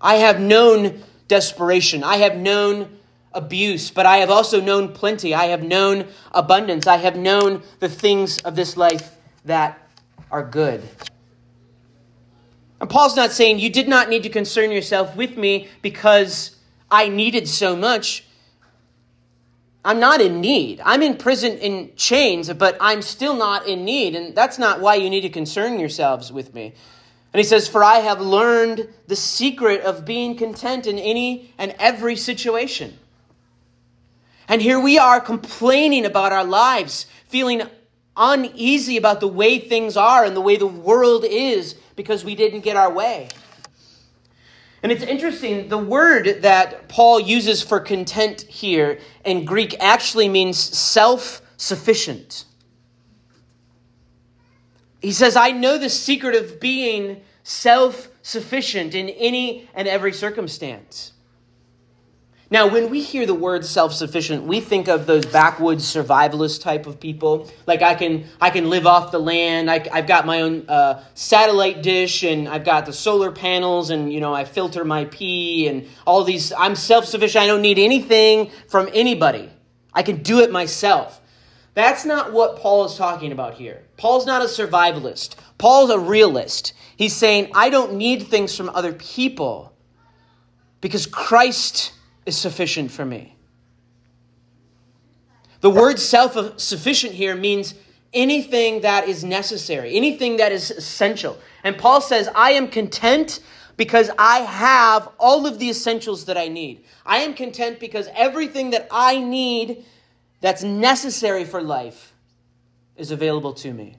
I 0.00 0.16
have 0.16 0.38
known 0.38 1.02
desperation. 1.28 2.04
I 2.04 2.18
have 2.18 2.36
known 2.36 2.93
abuse, 3.34 3.90
but 3.90 4.06
I 4.06 4.18
have 4.18 4.30
also 4.30 4.60
known 4.60 4.92
plenty. 4.92 5.34
I 5.34 5.46
have 5.46 5.62
known 5.62 6.06
abundance. 6.32 6.86
I 6.86 6.96
have 6.96 7.16
known 7.16 7.62
the 7.80 7.88
things 7.88 8.38
of 8.38 8.56
this 8.56 8.76
life 8.76 9.16
that 9.44 9.78
are 10.30 10.44
good. 10.44 10.82
And 12.80 12.90
Paul's 12.90 13.16
not 13.16 13.32
saying 13.32 13.58
you 13.58 13.70
did 13.70 13.88
not 13.88 14.08
need 14.08 14.22
to 14.24 14.28
concern 14.28 14.70
yourself 14.70 15.16
with 15.16 15.36
me 15.36 15.68
because 15.80 16.56
I 16.90 17.08
needed 17.08 17.48
so 17.48 17.76
much. 17.76 18.24
I'm 19.84 20.00
not 20.00 20.20
in 20.20 20.40
need. 20.40 20.80
I'm 20.84 21.02
in 21.02 21.16
prison 21.16 21.58
in 21.58 21.94
chains, 21.96 22.52
but 22.52 22.76
I'm 22.80 23.02
still 23.02 23.36
not 23.36 23.66
in 23.66 23.84
need. 23.84 24.14
And 24.14 24.34
that's 24.34 24.58
not 24.58 24.80
why 24.80 24.94
you 24.94 25.10
need 25.10 25.22
to 25.22 25.28
concern 25.28 25.78
yourselves 25.78 26.32
with 26.32 26.54
me. 26.54 26.74
And 27.32 27.40
he 27.40 27.44
says, 27.44 27.68
For 27.68 27.82
I 27.82 27.96
have 27.96 28.20
learned 28.20 28.88
the 29.08 29.16
secret 29.16 29.82
of 29.82 30.04
being 30.04 30.36
content 30.36 30.86
in 30.86 30.98
any 30.98 31.52
and 31.58 31.74
every 31.78 32.16
situation. 32.16 32.98
And 34.48 34.60
here 34.60 34.78
we 34.78 34.98
are 34.98 35.20
complaining 35.20 36.04
about 36.04 36.32
our 36.32 36.44
lives, 36.44 37.06
feeling 37.28 37.62
uneasy 38.16 38.96
about 38.96 39.20
the 39.20 39.28
way 39.28 39.58
things 39.58 39.96
are 39.96 40.24
and 40.24 40.36
the 40.36 40.40
way 40.40 40.56
the 40.56 40.66
world 40.66 41.24
is 41.24 41.74
because 41.96 42.24
we 42.24 42.34
didn't 42.34 42.60
get 42.60 42.76
our 42.76 42.92
way. 42.92 43.28
And 44.82 44.92
it's 44.92 45.02
interesting, 45.02 45.68
the 45.68 45.78
word 45.78 46.42
that 46.42 46.88
Paul 46.88 47.18
uses 47.18 47.62
for 47.62 47.80
content 47.80 48.42
here 48.42 48.98
in 49.24 49.46
Greek 49.46 49.74
actually 49.80 50.28
means 50.28 50.58
self 50.58 51.40
sufficient. 51.56 52.44
He 55.00 55.12
says, 55.12 55.36
I 55.36 55.52
know 55.52 55.78
the 55.78 55.88
secret 55.88 56.34
of 56.34 56.60
being 56.60 57.22
self 57.44 58.08
sufficient 58.20 58.94
in 58.94 59.08
any 59.08 59.70
and 59.74 59.88
every 59.88 60.12
circumstance. 60.12 61.13
Now, 62.50 62.68
when 62.68 62.90
we 62.90 63.00
hear 63.00 63.24
the 63.24 63.34
word 63.34 63.64
self-sufficient, 63.64 64.44
we 64.44 64.60
think 64.60 64.86
of 64.86 65.06
those 65.06 65.24
backwoods 65.24 65.84
survivalist 65.84 66.60
type 66.60 66.86
of 66.86 67.00
people. 67.00 67.50
Like 67.66 67.80
I 67.80 67.94
can, 67.94 68.26
I 68.40 68.50
can 68.50 68.68
live 68.68 68.86
off 68.86 69.10
the 69.10 69.18
land. 69.18 69.70
I, 69.70 69.88
have 69.96 70.06
got 70.06 70.26
my 70.26 70.42
own 70.42 70.68
uh, 70.68 71.02
satellite 71.14 71.82
dish, 71.82 72.22
and 72.22 72.46
I've 72.46 72.64
got 72.64 72.84
the 72.84 72.92
solar 72.92 73.32
panels, 73.32 73.90
and 73.90 74.12
you 74.12 74.20
know 74.20 74.34
I 74.34 74.44
filter 74.44 74.84
my 74.84 75.06
pee, 75.06 75.68
and 75.68 75.88
all 76.06 76.22
these. 76.22 76.52
I'm 76.52 76.76
self-sufficient. 76.76 77.42
I 77.42 77.46
don't 77.46 77.62
need 77.62 77.78
anything 77.78 78.50
from 78.68 78.88
anybody. 78.92 79.50
I 79.94 80.02
can 80.02 80.22
do 80.22 80.40
it 80.40 80.52
myself. 80.52 81.22
That's 81.72 82.04
not 82.04 82.32
what 82.32 82.58
Paul 82.58 82.84
is 82.84 82.94
talking 82.94 83.32
about 83.32 83.54
here. 83.54 83.84
Paul's 83.96 84.26
not 84.26 84.42
a 84.42 84.46
survivalist. 84.46 85.34
Paul's 85.58 85.90
a 85.90 85.98
realist. 85.98 86.72
He's 86.96 87.16
saying 87.16 87.50
I 87.54 87.70
don't 87.70 87.94
need 87.94 88.28
things 88.28 88.56
from 88.56 88.68
other 88.70 88.92
people 88.92 89.72
because 90.80 91.06
Christ 91.06 91.92
is 92.26 92.36
sufficient 92.36 92.90
for 92.90 93.04
me. 93.04 93.36
The 95.60 95.70
word 95.70 95.98
self 95.98 96.60
sufficient 96.60 97.14
here 97.14 97.34
means 97.34 97.74
anything 98.12 98.82
that 98.82 99.08
is 99.08 99.24
necessary, 99.24 99.96
anything 99.96 100.36
that 100.36 100.52
is 100.52 100.70
essential. 100.70 101.38
And 101.62 101.76
Paul 101.76 102.00
says, 102.00 102.28
I 102.34 102.52
am 102.52 102.68
content 102.68 103.40
because 103.76 104.10
I 104.18 104.40
have 104.40 105.08
all 105.18 105.46
of 105.46 105.58
the 105.58 105.68
essentials 105.68 106.26
that 106.26 106.36
I 106.36 106.48
need. 106.48 106.84
I 107.04 107.18
am 107.18 107.34
content 107.34 107.80
because 107.80 108.08
everything 108.14 108.70
that 108.70 108.86
I 108.90 109.18
need 109.18 109.84
that's 110.40 110.62
necessary 110.62 111.44
for 111.44 111.62
life 111.62 112.14
is 112.96 113.10
available 113.10 113.54
to 113.54 113.72
me. 113.72 113.96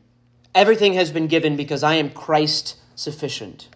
Everything 0.54 0.94
has 0.94 1.12
been 1.12 1.28
given 1.28 1.58
because 1.58 1.84
I 1.84 1.96
am 1.96 2.10
Christ 2.10 2.76
sufficient. 2.96 3.68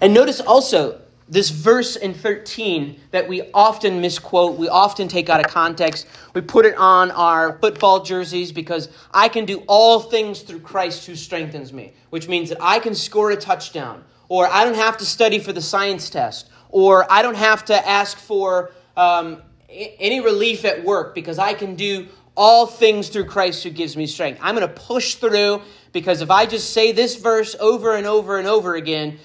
And 0.00 0.12
notice 0.12 0.40
also, 0.40 1.00
this 1.28 1.50
verse 1.50 1.96
in 1.96 2.14
13 2.14 3.00
that 3.10 3.26
we 3.26 3.42
often 3.52 4.00
misquote, 4.00 4.58
we 4.58 4.68
often 4.68 5.08
take 5.08 5.28
out 5.28 5.44
of 5.44 5.50
context. 5.50 6.06
We 6.34 6.40
put 6.40 6.66
it 6.66 6.76
on 6.76 7.10
our 7.10 7.58
football 7.58 8.02
jerseys 8.04 8.52
because 8.52 8.88
I 9.12 9.28
can 9.28 9.44
do 9.44 9.64
all 9.66 10.00
things 10.00 10.42
through 10.42 10.60
Christ 10.60 11.06
who 11.06 11.16
strengthens 11.16 11.72
me, 11.72 11.94
which 12.10 12.28
means 12.28 12.50
that 12.50 12.58
I 12.60 12.78
can 12.78 12.94
score 12.94 13.32
a 13.32 13.36
touchdown, 13.36 14.04
or 14.28 14.46
I 14.46 14.64
don't 14.64 14.76
have 14.76 14.98
to 14.98 15.04
study 15.04 15.40
for 15.40 15.52
the 15.52 15.62
science 15.62 16.10
test, 16.10 16.48
or 16.68 17.10
I 17.10 17.22
don't 17.22 17.36
have 17.36 17.64
to 17.66 17.88
ask 17.88 18.18
for 18.18 18.70
um, 18.96 19.42
any 19.68 20.20
relief 20.20 20.64
at 20.64 20.84
work 20.84 21.14
because 21.14 21.38
I 21.38 21.54
can 21.54 21.74
do 21.74 22.06
all 22.36 22.66
things 22.66 23.08
through 23.08 23.24
Christ 23.24 23.64
who 23.64 23.70
gives 23.70 23.96
me 23.96 24.06
strength. 24.06 24.38
I'm 24.42 24.54
going 24.54 24.68
to 24.68 24.74
push 24.74 25.16
through 25.16 25.62
because 25.92 26.20
if 26.20 26.30
I 26.30 26.46
just 26.46 26.72
say 26.72 26.92
this 26.92 27.16
verse 27.16 27.56
over 27.58 27.96
and 27.96 28.06
over 28.06 28.38
and 28.38 28.46
over 28.46 28.74
again, 28.74 29.18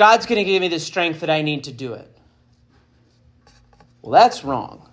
God's 0.00 0.24
going 0.24 0.38
to 0.38 0.50
give 0.50 0.62
me 0.62 0.68
the 0.68 0.80
strength 0.80 1.20
that 1.20 1.28
I 1.28 1.42
need 1.42 1.64
to 1.64 1.72
do 1.72 1.92
it. 1.92 2.10
Well, 4.00 4.12
that's 4.12 4.42
wrong. 4.42 4.88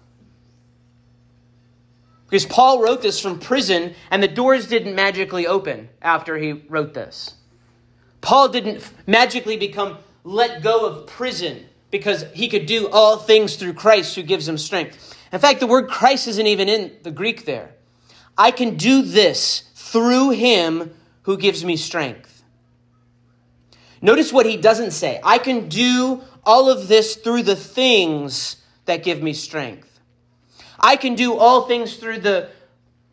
Because 2.25 2.45
Paul 2.45 2.81
wrote 2.81 3.01
this 3.01 3.17
from 3.17 3.39
prison, 3.39 3.95
and 4.11 4.21
the 4.21 4.27
doors 4.27 4.67
didn't 4.67 4.95
magically 4.95 5.47
open 5.47 5.87
after 6.01 6.37
he 6.37 6.51
wrote 6.51 6.93
this. 6.93 7.35
Paul 8.19 8.49
didn't 8.49 8.91
magically 9.07 9.55
become 9.55 9.97
let 10.25 10.61
go 10.61 10.85
of 10.85 11.07
prison 11.07 11.67
because 11.89 12.25
he 12.33 12.49
could 12.49 12.65
do 12.65 12.89
all 12.89 13.15
things 13.15 13.55
through 13.55 13.75
Christ 13.75 14.13
who 14.13 14.23
gives 14.23 14.45
him 14.45 14.57
strength. 14.57 15.15
In 15.31 15.39
fact, 15.39 15.61
the 15.61 15.67
word 15.67 15.87
Christ 15.87 16.27
isn't 16.27 16.47
even 16.47 16.67
in 16.67 16.91
the 17.03 17.11
Greek 17.11 17.45
there. 17.45 17.71
I 18.37 18.51
can 18.51 18.75
do 18.75 19.03
this 19.03 19.69
through 19.73 20.31
him 20.31 20.93
who 21.21 21.37
gives 21.37 21.63
me 21.63 21.77
strength. 21.77 22.36
Notice 24.01 24.31
what 24.31 24.45
he 24.45 24.57
doesn't 24.57 24.91
say. 24.91 25.19
I 25.23 25.37
can 25.37 25.69
do 25.69 26.21
all 26.45 26.69
of 26.69 26.87
this 26.87 27.15
through 27.15 27.43
the 27.43 27.55
things 27.55 28.57
that 28.85 29.03
give 29.03 29.21
me 29.21 29.33
strength. 29.33 29.99
I 30.79 30.95
can 30.95 31.15
do 31.15 31.35
all 31.35 31.67
things 31.67 31.97
through 31.97 32.19
the 32.19 32.49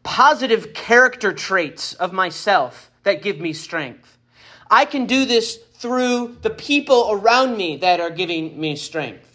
positive 0.03 0.75
character 0.75 1.33
traits 1.33 1.95
of 1.95 2.13
myself 2.13 2.91
that 3.05 3.23
give 3.23 3.41
me 3.41 3.53
strength. 3.53 4.19
I 4.71 4.85
can 4.85 5.07
do 5.07 5.25
this 5.25 5.57
through 5.57 6.39
the 6.43 6.51
people 6.51 7.11
around 7.13 7.57
me 7.57 7.77
that 7.79 8.01
are 8.01 8.11
giving 8.11 8.59
me 8.61 8.77
strength. 8.77 9.34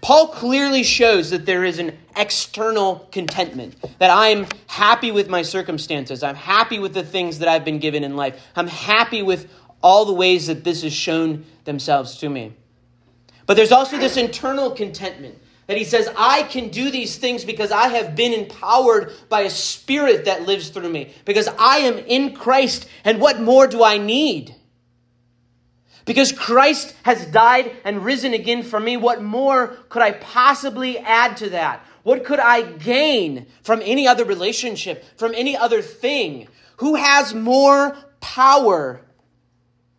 Paul 0.00 0.28
clearly 0.28 0.82
shows 0.82 1.30
that 1.30 1.44
there 1.44 1.64
is 1.64 1.78
an 1.78 1.96
external 2.16 3.08
contentment, 3.12 3.76
that 3.98 4.10
I'm 4.10 4.46
happy 4.66 5.10
with 5.12 5.28
my 5.28 5.42
circumstances. 5.42 6.22
I'm 6.22 6.34
happy 6.34 6.78
with 6.78 6.94
the 6.94 7.02
things 7.02 7.38
that 7.40 7.48
I've 7.48 7.64
been 7.64 7.78
given 7.78 8.02
in 8.02 8.16
life. 8.16 8.40
I'm 8.56 8.66
happy 8.66 9.22
with 9.22 9.50
all 9.82 10.04
the 10.04 10.12
ways 10.12 10.46
that 10.46 10.64
this 10.64 10.82
has 10.82 10.92
shown 10.92 11.44
themselves 11.64 12.18
to 12.18 12.28
me. 12.28 12.54
But 13.46 13.54
there's 13.54 13.72
also 13.72 13.98
this 13.98 14.16
internal 14.16 14.70
contentment 14.70 15.38
that 15.66 15.76
he 15.76 15.84
says, 15.84 16.08
I 16.16 16.42
can 16.44 16.68
do 16.68 16.90
these 16.90 17.16
things 17.16 17.44
because 17.44 17.70
I 17.70 17.88
have 17.88 18.16
been 18.16 18.32
empowered 18.32 19.12
by 19.28 19.42
a 19.42 19.50
spirit 19.50 20.24
that 20.24 20.42
lives 20.42 20.70
through 20.70 20.88
me, 20.88 21.14
because 21.24 21.48
I 21.58 21.78
am 21.78 21.98
in 21.98 22.34
Christ, 22.34 22.88
and 23.04 23.20
what 23.20 23.40
more 23.40 23.66
do 23.66 23.84
I 23.84 23.98
need? 23.98 24.54
Because 26.04 26.32
Christ 26.32 26.94
has 27.02 27.26
died 27.26 27.76
and 27.84 28.04
risen 28.04 28.32
again 28.34 28.62
for 28.62 28.80
me, 28.80 28.96
what 28.96 29.22
more 29.22 29.68
could 29.88 30.02
I 30.02 30.12
possibly 30.12 30.98
add 30.98 31.36
to 31.38 31.50
that? 31.50 31.84
What 32.02 32.24
could 32.24 32.38
I 32.38 32.62
gain 32.62 33.46
from 33.62 33.82
any 33.84 34.08
other 34.08 34.24
relationship, 34.24 35.04
from 35.18 35.34
any 35.34 35.56
other 35.56 35.82
thing? 35.82 36.48
Who 36.78 36.94
has 36.94 37.34
more 37.34 37.96
power 38.20 39.02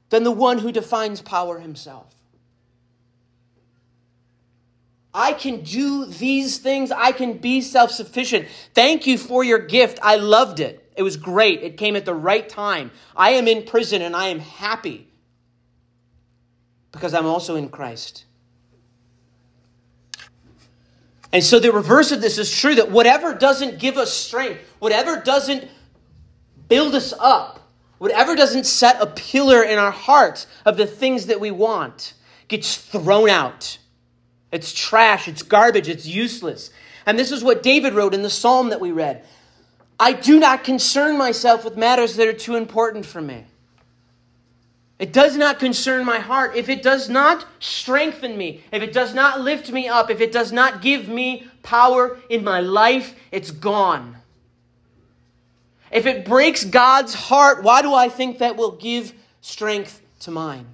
than 0.10 0.24
the 0.24 0.32
one 0.32 0.58
who 0.58 0.72
defines 0.72 1.22
power 1.22 1.60
himself? 1.60 2.14
I 5.14 5.34
can 5.34 5.62
do 5.62 6.06
these 6.06 6.58
things. 6.58 6.92
I 6.92 7.12
can 7.12 7.38
be 7.38 7.62
self 7.62 7.92
sufficient. 7.92 8.48
Thank 8.74 9.06
you 9.06 9.18
for 9.18 9.44
your 9.44 9.60
gift. 9.60 10.00
I 10.02 10.16
loved 10.16 10.60
it. 10.60 10.90
It 10.96 11.04
was 11.04 11.18
great. 11.18 11.62
It 11.62 11.78
came 11.78 11.96
at 11.96 12.06
the 12.06 12.14
right 12.14 12.48
time. 12.48 12.92
I 13.16 13.32
am 13.32 13.48
in 13.48 13.64
prison 13.66 14.02
and 14.02 14.16
I 14.16 14.28
am 14.28 14.40
happy 14.40 15.11
because 16.92 17.14
I'm 17.14 17.26
also 17.26 17.56
in 17.56 17.70
Christ. 17.70 18.26
And 21.34 21.44
so 21.44 21.60
the 21.60 21.72
reverse 21.72 22.12
of 22.12 22.22
this 22.22 22.38
is 22.38 22.54
true 22.54 22.76
that 22.76 22.92
whatever 22.92 23.34
doesn't 23.34 23.80
give 23.80 23.98
us 23.98 24.14
strength, 24.14 24.60
whatever 24.80 25.22
doesn't 25.22 25.68
build 26.68 26.94
us 26.94 27.14
up, 27.18 27.72
whatever 28.00 28.36
doesn't 28.36 28.66
set 28.66 29.02
a 29.02 29.08
pillar 29.08 29.64
in 29.64 29.78
our 29.78 29.92
hearts 29.92 30.48
of 30.66 30.76
the 30.76 30.86
things 30.86 31.28
that 31.28 31.40
we 31.40 31.52
want, 31.52 32.14
gets 32.48 32.76
thrown 32.76 33.30
out. 33.30 33.78
It's 34.52 34.74
trash, 34.74 35.30
it's 35.30 35.44
garbage, 35.44 35.88
it's 35.88 36.06
useless. 36.06 36.72
And 37.06 37.18
this 37.18 37.32
is 37.32 37.44
what 37.44 37.64
David 37.64 37.94
wrote 37.94 38.14
in 38.14 38.22
the 38.22 38.30
psalm 38.30 38.70
that 38.70 38.82
we 38.82 38.92
read 38.92 39.24
I 40.00 40.14
do 40.14 40.40
not 40.40 40.64
concern 40.64 41.18
myself 41.18 41.64
with 41.64 41.78
matters 41.78 42.16
that 42.16 42.28
are 42.28 42.34
too 42.34 42.56
important 42.56 43.06
for 43.06 43.22
me. 43.22 43.46
It 45.02 45.14
does 45.14 45.36
not 45.36 45.58
concern 45.58 46.06
my 46.06 46.20
heart. 46.20 46.56
If 46.56 46.70
it 46.70 46.84
does 46.84 47.10
not 47.10 47.48
strengthen 47.60 48.38
me, 48.38 48.64
if 48.72 48.84
it 48.84 48.94
does 48.94 49.16
not 49.16 49.42
lift 49.42 49.72
me 49.72 49.88
up, 49.88 50.12
if 50.12 50.22
it 50.22 50.32
does 50.32 50.52
not 50.52 50.84
give 50.84 51.10
me 51.10 51.48
power 51.64 52.20
in 52.30 52.44
my 52.44 52.60
life, 52.60 53.16
it's 53.32 53.50
gone. 53.50 54.18
If 55.92 56.06
it 56.06 56.24
breaks 56.24 56.64
God's 56.64 57.16
heart, 57.16 57.64
why 57.64 57.82
do 57.82 57.96
I 57.96 58.10
think 58.10 58.38
that 58.38 58.58
will 58.58 58.74
give 58.74 59.14
strength 59.42 60.04
to 60.20 60.30
mine? 60.30 60.68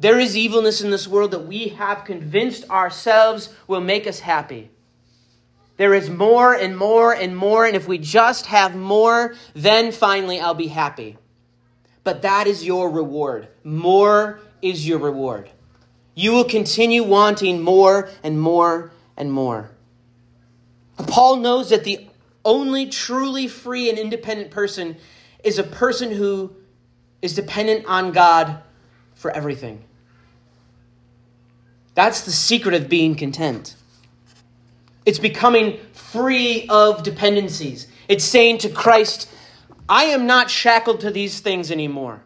There 0.00 0.18
is 0.18 0.34
evilness 0.34 0.80
in 0.80 0.90
this 0.90 1.06
world 1.06 1.32
that 1.32 1.46
we 1.46 1.68
have 1.68 2.06
convinced 2.06 2.70
ourselves 2.70 3.54
will 3.66 3.82
make 3.82 4.06
us 4.06 4.20
happy. 4.20 4.70
There 5.76 5.92
is 5.92 6.08
more 6.08 6.54
and 6.54 6.74
more 6.74 7.14
and 7.14 7.36
more, 7.36 7.66
and 7.66 7.76
if 7.76 7.86
we 7.86 7.98
just 7.98 8.46
have 8.46 8.74
more, 8.74 9.34
then 9.52 9.92
finally 9.92 10.40
I'll 10.40 10.54
be 10.54 10.68
happy 10.68 11.18
but 12.04 12.22
that 12.22 12.46
is 12.46 12.64
your 12.64 12.90
reward. 12.90 13.48
More 13.64 14.40
is 14.60 14.86
your 14.86 14.98
reward. 14.98 15.50
You 16.14 16.32
will 16.32 16.44
continue 16.44 17.02
wanting 17.02 17.62
more 17.62 18.10
and 18.22 18.40
more 18.40 18.92
and 19.16 19.32
more. 19.32 19.70
Paul 21.06 21.36
knows 21.36 21.70
that 21.70 21.84
the 21.84 22.06
only 22.44 22.86
truly 22.86 23.48
free 23.48 23.88
and 23.88 23.98
independent 23.98 24.50
person 24.50 24.96
is 25.42 25.58
a 25.58 25.64
person 25.64 26.10
who 26.10 26.54
is 27.20 27.34
dependent 27.34 27.86
on 27.86 28.12
God 28.12 28.62
for 29.14 29.30
everything. 29.30 29.84
That's 31.94 32.22
the 32.22 32.32
secret 32.32 32.74
of 32.74 32.88
being 32.88 33.14
content. 33.14 33.76
It's 35.04 35.18
becoming 35.18 35.78
free 35.92 36.66
of 36.68 37.02
dependencies. 37.02 37.86
It's 38.08 38.24
saying 38.24 38.58
to 38.58 38.68
Christ, 38.68 39.28
I 39.88 40.04
am 40.04 40.26
not 40.26 40.50
shackled 40.50 41.00
to 41.00 41.10
these 41.10 41.40
things 41.40 41.70
anymore. 41.70 42.22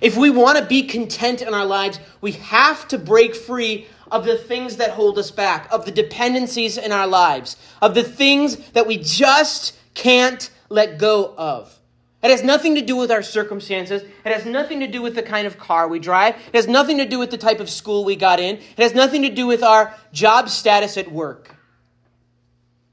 If 0.00 0.16
we 0.16 0.30
want 0.30 0.58
to 0.58 0.64
be 0.64 0.84
content 0.84 1.42
in 1.42 1.52
our 1.54 1.66
lives, 1.66 1.98
we 2.20 2.32
have 2.32 2.86
to 2.88 2.98
break 2.98 3.34
free 3.34 3.88
of 4.10 4.24
the 4.24 4.38
things 4.38 4.76
that 4.76 4.90
hold 4.90 5.18
us 5.18 5.30
back, 5.30 5.68
of 5.72 5.84
the 5.84 5.90
dependencies 5.90 6.78
in 6.78 6.92
our 6.92 7.06
lives, 7.06 7.56
of 7.82 7.94
the 7.94 8.04
things 8.04 8.56
that 8.70 8.86
we 8.86 8.96
just 8.96 9.76
can't 9.94 10.50
let 10.68 10.98
go 10.98 11.34
of. 11.36 11.74
It 12.22 12.30
has 12.30 12.42
nothing 12.42 12.74
to 12.74 12.80
do 12.80 12.96
with 12.96 13.10
our 13.10 13.22
circumstances. 13.22 14.02
It 14.02 14.32
has 14.32 14.44
nothing 14.44 14.80
to 14.80 14.88
do 14.88 15.02
with 15.02 15.14
the 15.14 15.22
kind 15.22 15.46
of 15.46 15.58
car 15.58 15.86
we 15.86 16.00
drive. 16.00 16.34
It 16.34 16.54
has 16.54 16.66
nothing 16.66 16.98
to 16.98 17.04
do 17.04 17.18
with 17.18 17.30
the 17.30 17.38
type 17.38 17.60
of 17.60 17.70
school 17.70 18.04
we 18.04 18.16
got 18.16 18.40
in. 18.40 18.56
It 18.56 18.78
has 18.78 18.94
nothing 18.94 19.22
to 19.22 19.28
do 19.28 19.46
with 19.46 19.62
our 19.62 19.94
job 20.12 20.48
status 20.48 20.96
at 20.96 21.12
work. 21.12 21.54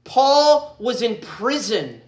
Paul 0.04 0.76
was 0.78 1.02
in 1.02 1.16
prison 1.20 2.02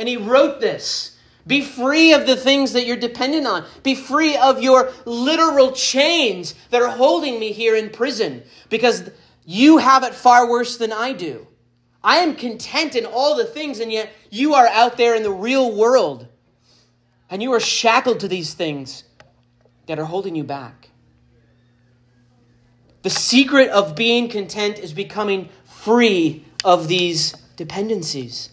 and 0.00 0.08
he 0.08 0.16
wrote 0.16 0.60
this. 0.60 1.16
Be 1.46 1.60
free 1.60 2.12
of 2.12 2.26
the 2.26 2.36
things 2.36 2.72
that 2.72 2.86
you're 2.86 2.96
dependent 2.96 3.46
on. 3.46 3.64
Be 3.82 3.94
free 3.94 4.36
of 4.36 4.62
your 4.62 4.92
literal 5.04 5.72
chains 5.72 6.54
that 6.70 6.82
are 6.82 6.88
holding 6.88 7.38
me 7.38 7.52
here 7.52 7.76
in 7.76 7.90
prison 7.90 8.42
because 8.68 9.10
you 9.44 9.78
have 9.78 10.02
it 10.02 10.14
far 10.14 10.48
worse 10.48 10.76
than 10.76 10.92
I 10.92 11.12
do. 11.12 11.46
I 12.02 12.18
am 12.18 12.34
content 12.34 12.96
in 12.96 13.04
all 13.04 13.36
the 13.36 13.44
things, 13.44 13.78
and 13.78 13.92
yet 13.92 14.10
you 14.30 14.54
are 14.54 14.66
out 14.68 14.96
there 14.96 15.14
in 15.14 15.22
the 15.22 15.30
real 15.30 15.76
world 15.76 16.26
and 17.30 17.42
you 17.42 17.52
are 17.52 17.60
shackled 17.60 18.20
to 18.20 18.28
these 18.28 18.54
things 18.54 19.04
that 19.86 19.98
are 19.98 20.04
holding 20.04 20.34
you 20.34 20.44
back. 20.44 20.88
The 23.02 23.10
secret 23.10 23.68
of 23.70 23.94
being 23.94 24.28
content 24.28 24.78
is 24.78 24.92
becoming 24.92 25.48
free 25.64 26.44
of 26.64 26.88
these 26.88 27.32
dependencies. 27.56 28.50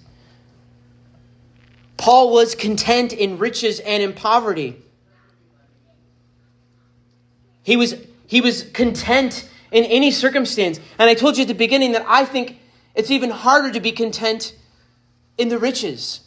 Paul 2.08 2.32
was 2.32 2.56
content 2.56 3.12
in 3.12 3.38
riches 3.38 3.82
and 3.82 4.02
in 4.02 4.14
poverty. 4.14 4.82
He 7.64 7.76
was, 7.76 7.96
he 8.28 8.40
was 8.40 8.64
content 8.64 9.50
in 9.74 9.84
any 9.84 10.12
circumstance. 10.12 10.80
And 10.98 11.10
I 11.10 11.16
told 11.16 11.36
you 11.36 11.42
at 11.42 11.50
the 11.50 11.54
beginning 11.54 11.92
that 11.92 12.06
I 12.08 12.24
think 12.24 12.62
it's 12.96 13.12
even 13.12 13.30
harder 13.30 13.74
to 13.74 13.82
be 13.82 13.92
content 13.92 14.56
in 15.38 15.50
the 15.50 15.58
riches. 15.60 16.22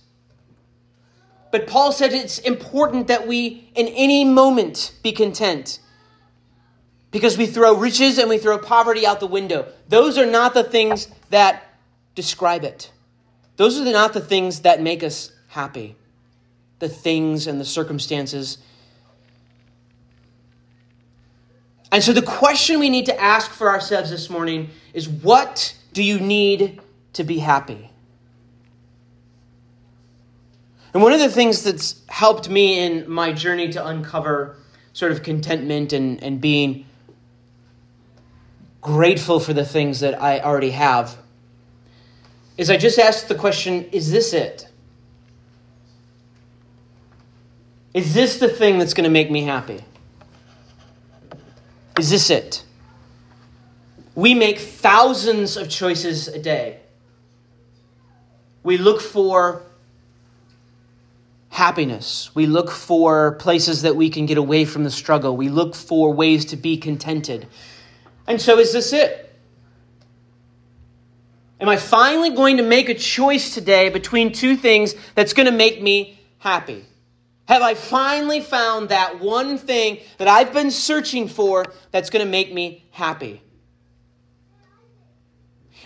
But 1.50 1.66
Paul 1.66 1.92
said 1.92 2.12
it's 2.12 2.38
important 2.38 3.06
that 3.06 3.26
we, 3.26 3.70
in 3.74 3.88
any 3.88 4.22
moment, 4.26 4.92
be 5.02 5.12
content. 5.12 5.80
Because 7.10 7.38
we 7.38 7.46
throw 7.46 7.74
riches 7.74 8.18
and 8.18 8.28
we 8.28 8.36
throw 8.36 8.58
poverty 8.58 9.06
out 9.06 9.18
the 9.18 9.26
window. 9.26 9.72
Those 9.88 10.18
are 10.18 10.26
not 10.26 10.52
the 10.52 10.62
things 10.62 11.08
that 11.30 11.64
describe 12.14 12.64
it. 12.64 12.92
Those 13.56 13.80
are 13.80 13.90
not 13.90 14.12
the 14.12 14.20
things 14.20 14.60
that 14.60 14.82
make 14.82 15.02
us 15.02 15.32
happy. 15.50 15.96
The 16.78 16.88
things 16.88 17.46
and 17.46 17.60
the 17.60 17.64
circumstances. 17.64 18.58
And 21.92 22.02
so 22.02 22.12
the 22.12 22.22
question 22.22 22.78
we 22.78 22.88
need 22.88 23.06
to 23.06 23.20
ask 23.20 23.50
for 23.50 23.68
ourselves 23.68 24.10
this 24.10 24.30
morning 24.30 24.70
is 24.94 25.08
what 25.08 25.76
do 25.92 26.02
you 26.02 26.20
need 26.20 26.80
to 27.14 27.24
be 27.24 27.38
happy? 27.38 27.90
And 30.94 31.02
one 31.02 31.12
of 31.12 31.20
the 31.20 31.28
things 31.28 31.62
that's 31.62 32.00
helped 32.08 32.48
me 32.48 32.78
in 32.78 33.10
my 33.10 33.32
journey 33.32 33.70
to 33.72 33.84
uncover 33.84 34.56
sort 34.92 35.12
of 35.12 35.22
contentment 35.22 35.92
and, 35.92 36.22
and 36.22 36.40
being 36.40 36.86
grateful 38.80 39.40
for 39.40 39.52
the 39.52 39.64
things 39.64 40.00
that 40.00 40.20
I 40.20 40.40
already 40.40 40.70
have 40.70 41.16
is 42.56 42.70
I 42.70 42.76
just 42.76 42.98
asked 42.98 43.28
the 43.28 43.34
question 43.34 43.84
is 43.90 44.10
this 44.12 44.32
it? 44.32 44.69
Is 47.92 48.14
this 48.14 48.38
the 48.38 48.48
thing 48.48 48.78
that's 48.78 48.94
going 48.94 49.04
to 49.04 49.10
make 49.10 49.30
me 49.30 49.42
happy? 49.42 49.84
Is 51.98 52.10
this 52.10 52.30
it? 52.30 52.62
We 54.14 54.34
make 54.34 54.58
thousands 54.58 55.56
of 55.56 55.68
choices 55.68 56.28
a 56.28 56.38
day. 56.38 56.80
We 58.62 58.76
look 58.76 59.00
for 59.00 59.62
happiness. 61.48 62.30
We 62.34 62.46
look 62.46 62.70
for 62.70 63.32
places 63.32 63.82
that 63.82 63.96
we 63.96 64.08
can 64.08 64.26
get 64.26 64.38
away 64.38 64.64
from 64.64 64.84
the 64.84 64.90
struggle. 64.90 65.36
We 65.36 65.48
look 65.48 65.74
for 65.74 66.12
ways 66.12 66.44
to 66.46 66.56
be 66.56 66.76
contented. 66.76 67.48
And 68.26 68.40
so, 68.40 68.58
is 68.58 68.72
this 68.72 68.92
it? 68.92 69.26
Am 71.60 71.68
I 71.68 71.76
finally 71.76 72.30
going 72.30 72.56
to 72.56 72.62
make 72.62 72.88
a 72.88 72.94
choice 72.94 73.52
today 73.52 73.90
between 73.90 74.32
two 74.32 74.56
things 74.56 74.94
that's 75.14 75.34
going 75.34 75.46
to 75.46 75.52
make 75.52 75.82
me 75.82 76.18
happy? 76.38 76.84
Have 77.50 77.62
I 77.62 77.74
finally 77.74 78.40
found 78.40 78.90
that 78.90 79.18
one 79.18 79.58
thing 79.58 79.98
that 80.18 80.28
I've 80.28 80.52
been 80.52 80.70
searching 80.70 81.26
for 81.26 81.64
that's 81.90 82.08
going 82.08 82.24
to 82.24 82.30
make 82.30 82.54
me 82.54 82.84
happy? 82.92 83.42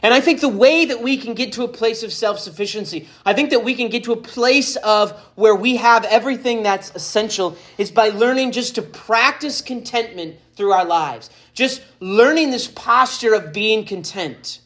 And 0.03 0.13
I 0.13 0.21
think 0.21 0.43
the 0.43 0.49
way 0.51 0.85
that 0.85 1.01
we 1.01 1.17
can 1.17 1.33
get 1.33 1.55
to 1.55 1.65
a 1.65 1.69
place 1.69 2.03
of 2.03 2.13
self 2.13 2.39
sufficiency, 2.39 3.09
I 3.25 3.33
think 3.33 3.49
that 3.49 3.65
we 3.65 3.75
can 3.75 3.89
get 3.89 4.05
to 4.05 4.13
a 4.13 4.17
place 4.17 4.77
of 4.77 5.13
where 5.37 5.55
we 5.55 5.77
have 5.77 6.05
everything 6.05 6.63
that's 6.63 6.95
essential 6.95 7.57
is 7.79 7.91
by 7.91 8.11
learning 8.11 8.53
just 8.53 8.75
to 8.75 8.83
practice 8.83 9.63
contentment 9.63 10.37
through 10.57 10.73
our 10.73 10.85
lives. 10.85 11.31
Just 11.55 11.81
learning 11.99 12.51
this 12.51 12.69
posture 12.69 13.33
of 13.33 13.55
being 13.55 13.87
content. 13.87 14.61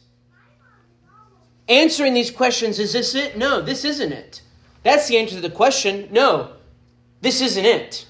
Answering 1.69 2.13
these 2.13 2.29
questions 2.29 2.77
is 2.77 2.91
this 2.91 3.15
it? 3.15 3.37
No, 3.37 3.61
this 3.61 3.85
isn't 3.85 4.11
it. 4.11 4.41
That's 4.83 5.07
the 5.07 5.17
answer 5.17 5.35
to 5.35 5.41
the 5.41 5.49
question. 5.49 6.09
No, 6.11 6.55
this 7.21 7.41
isn't 7.41 7.65
it. 7.65 8.05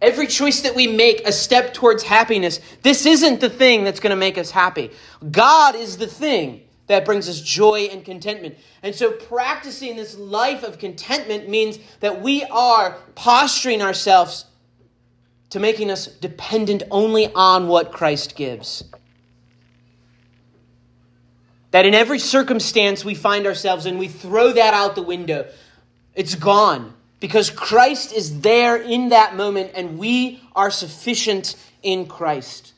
Every 0.00 0.26
choice 0.28 0.60
that 0.60 0.74
we 0.74 0.86
make 0.86 1.26
a 1.26 1.32
step 1.32 1.74
towards 1.74 2.04
happiness, 2.04 2.60
this 2.82 3.04
isn't 3.04 3.40
the 3.40 3.50
thing 3.50 3.82
that's 3.82 4.00
going 4.00 4.10
to 4.10 4.16
make 4.16 4.38
us 4.38 4.50
happy. 4.50 4.90
God 5.30 5.74
is 5.74 5.96
the 5.96 6.06
thing 6.06 6.62
that 6.86 7.04
brings 7.04 7.28
us 7.28 7.40
joy 7.40 7.88
and 7.90 8.04
contentment. 8.04 8.56
And 8.82 8.94
so, 8.94 9.10
practicing 9.10 9.96
this 9.96 10.16
life 10.16 10.62
of 10.62 10.78
contentment 10.78 11.48
means 11.48 11.78
that 12.00 12.22
we 12.22 12.44
are 12.44 12.96
posturing 13.16 13.82
ourselves 13.82 14.44
to 15.50 15.58
making 15.58 15.90
us 15.90 16.06
dependent 16.06 16.84
only 16.90 17.32
on 17.34 17.66
what 17.66 17.92
Christ 17.92 18.36
gives. 18.36 18.84
That 21.72 21.86
in 21.86 21.94
every 21.94 22.18
circumstance 22.18 23.04
we 23.04 23.14
find 23.14 23.46
ourselves 23.46 23.84
in, 23.84 23.98
we 23.98 24.08
throw 24.08 24.52
that 24.52 24.74
out 24.74 24.94
the 24.94 25.02
window. 25.02 25.50
It's 26.14 26.34
gone 26.34 26.94
because 27.20 27.50
Christ 27.50 28.12
is 28.12 28.40
there 28.40 28.76
in 28.76 29.08
that 29.10 29.36
moment 29.36 29.72
and 29.74 29.98
we 29.98 30.42
are 30.54 30.70
sufficient 30.70 31.56
in 31.82 32.06
Christ. 32.06 32.72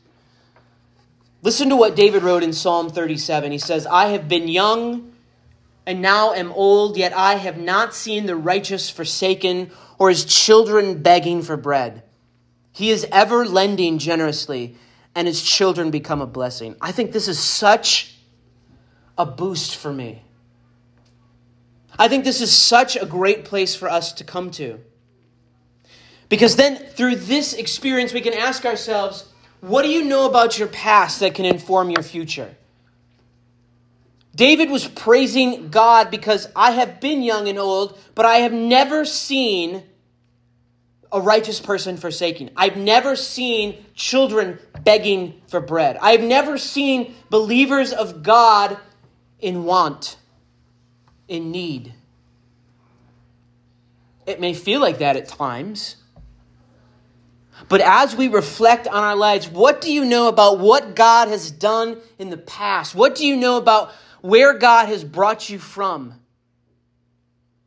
Listen 1.42 1.68
to 1.70 1.76
what 1.76 1.96
David 1.96 2.22
wrote 2.22 2.42
in 2.42 2.52
Psalm 2.52 2.90
37. 2.90 3.52
He 3.52 3.58
says, 3.58 3.86
I 3.86 4.08
have 4.08 4.28
been 4.28 4.48
young 4.48 5.12
and 5.86 6.02
now 6.02 6.32
am 6.32 6.52
old, 6.52 6.96
yet 6.96 7.12
I 7.12 7.34
have 7.34 7.58
not 7.58 7.94
seen 7.94 8.26
the 8.26 8.36
righteous 8.36 8.90
forsaken 8.90 9.70
or 9.98 10.08
his 10.08 10.24
children 10.24 11.02
begging 11.02 11.42
for 11.42 11.56
bread. 11.56 12.02
He 12.72 12.90
is 12.90 13.06
ever 13.10 13.44
lending 13.44 13.98
generously, 13.98 14.76
and 15.14 15.26
his 15.26 15.42
children 15.42 15.90
become 15.90 16.20
a 16.20 16.26
blessing. 16.26 16.76
I 16.80 16.92
think 16.92 17.12
this 17.12 17.28
is 17.28 17.38
such 17.38 18.14
a 19.18 19.26
boost 19.26 19.76
for 19.76 19.92
me. 19.92 20.22
I 22.00 22.08
think 22.08 22.24
this 22.24 22.40
is 22.40 22.50
such 22.50 22.96
a 22.96 23.04
great 23.04 23.44
place 23.44 23.74
for 23.74 23.86
us 23.86 24.14
to 24.14 24.24
come 24.24 24.50
to. 24.52 24.80
Because 26.30 26.56
then, 26.56 26.76
through 26.76 27.16
this 27.16 27.52
experience, 27.52 28.14
we 28.14 28.22
can 28.22 28.32
ask 28.32 28.64
ourselves 28.64 29.26
what 29.60 29.82
do 29.82 29.90
you 29.90 30.02
know 30.02 30.26
about 30.26 30.58
your 30.58 30.68
past 30.68 31.20
that 31.20 31.34
can 31.34 31.44
inform 31.44 31.90
your 31.90 32.02
future? 32.02 32.56
David 34.34 34.70
was 34.70 34.88
praising 34.88 35.68
God 35.68 36.10
because 36.10 36.48
I 36.56 36.70
have 36.70 37.00
been 37.00 37.22
young 37.22 37.48
and 37.48 37.58
old, 37.58 37.98
but 38.14 38.24
I 38.24 38.36
have 38.36 38.54
never 38.54 39.04
seen 39.04 39.82
a 41.12 41.20
righteous 41.20 41.60
person 41.60 41.98
forsaken. 41.98 42.48
I've 42.56 42.78
never 42.78 43.14
seen 43.14 43.84
children 43.94 44.58
begging 44.84 45.42
for 45.48 45.60
bread. 45.60 45.98
I've 46.00 46.22
never 46.22 46.56
seen 46.56 47.14
believers 47.28 47.92
of 47.92 48.22
God 48.22 48.78
in 49.38 49.64
want 49.64 50.16
in 51.30 51.50
need. 51.52 51.94
It 54.26 54.40
may 54.40 54.52
feel 54.52 54.80
like 54.80 54.98
that 54.98 55.16
at 55.16 55.28
times. 55.28 55.96
But 57.68 57.80
as 57.80 58.16
we 58.16 58.28
reflect 58.28 58.86
on 58.88 59.02
our 59.02 59.16
lives, 59.16 59.48
what 59.48 59.80
do 59.80 59.92
you 59.92 60.04
know 60.04 60.28
about 60.28 60.58
what 60.58 60.94
God 60.94 61.28
has 61.28 61.50
done 61.50 61.98
in 62.18 62.30
the 62.30 62.36
past? 62.36 62.94
What 62.94 63.14
do 63.14 63.26
you 63.26 63.36
know 63.36 63.56
about 63.56 63.92
where 64.20 64.54
God 64.54 64.88
has 64.88 65.04
brought 65.04 65.48
you 65.48 65.58
from 65.58 66.14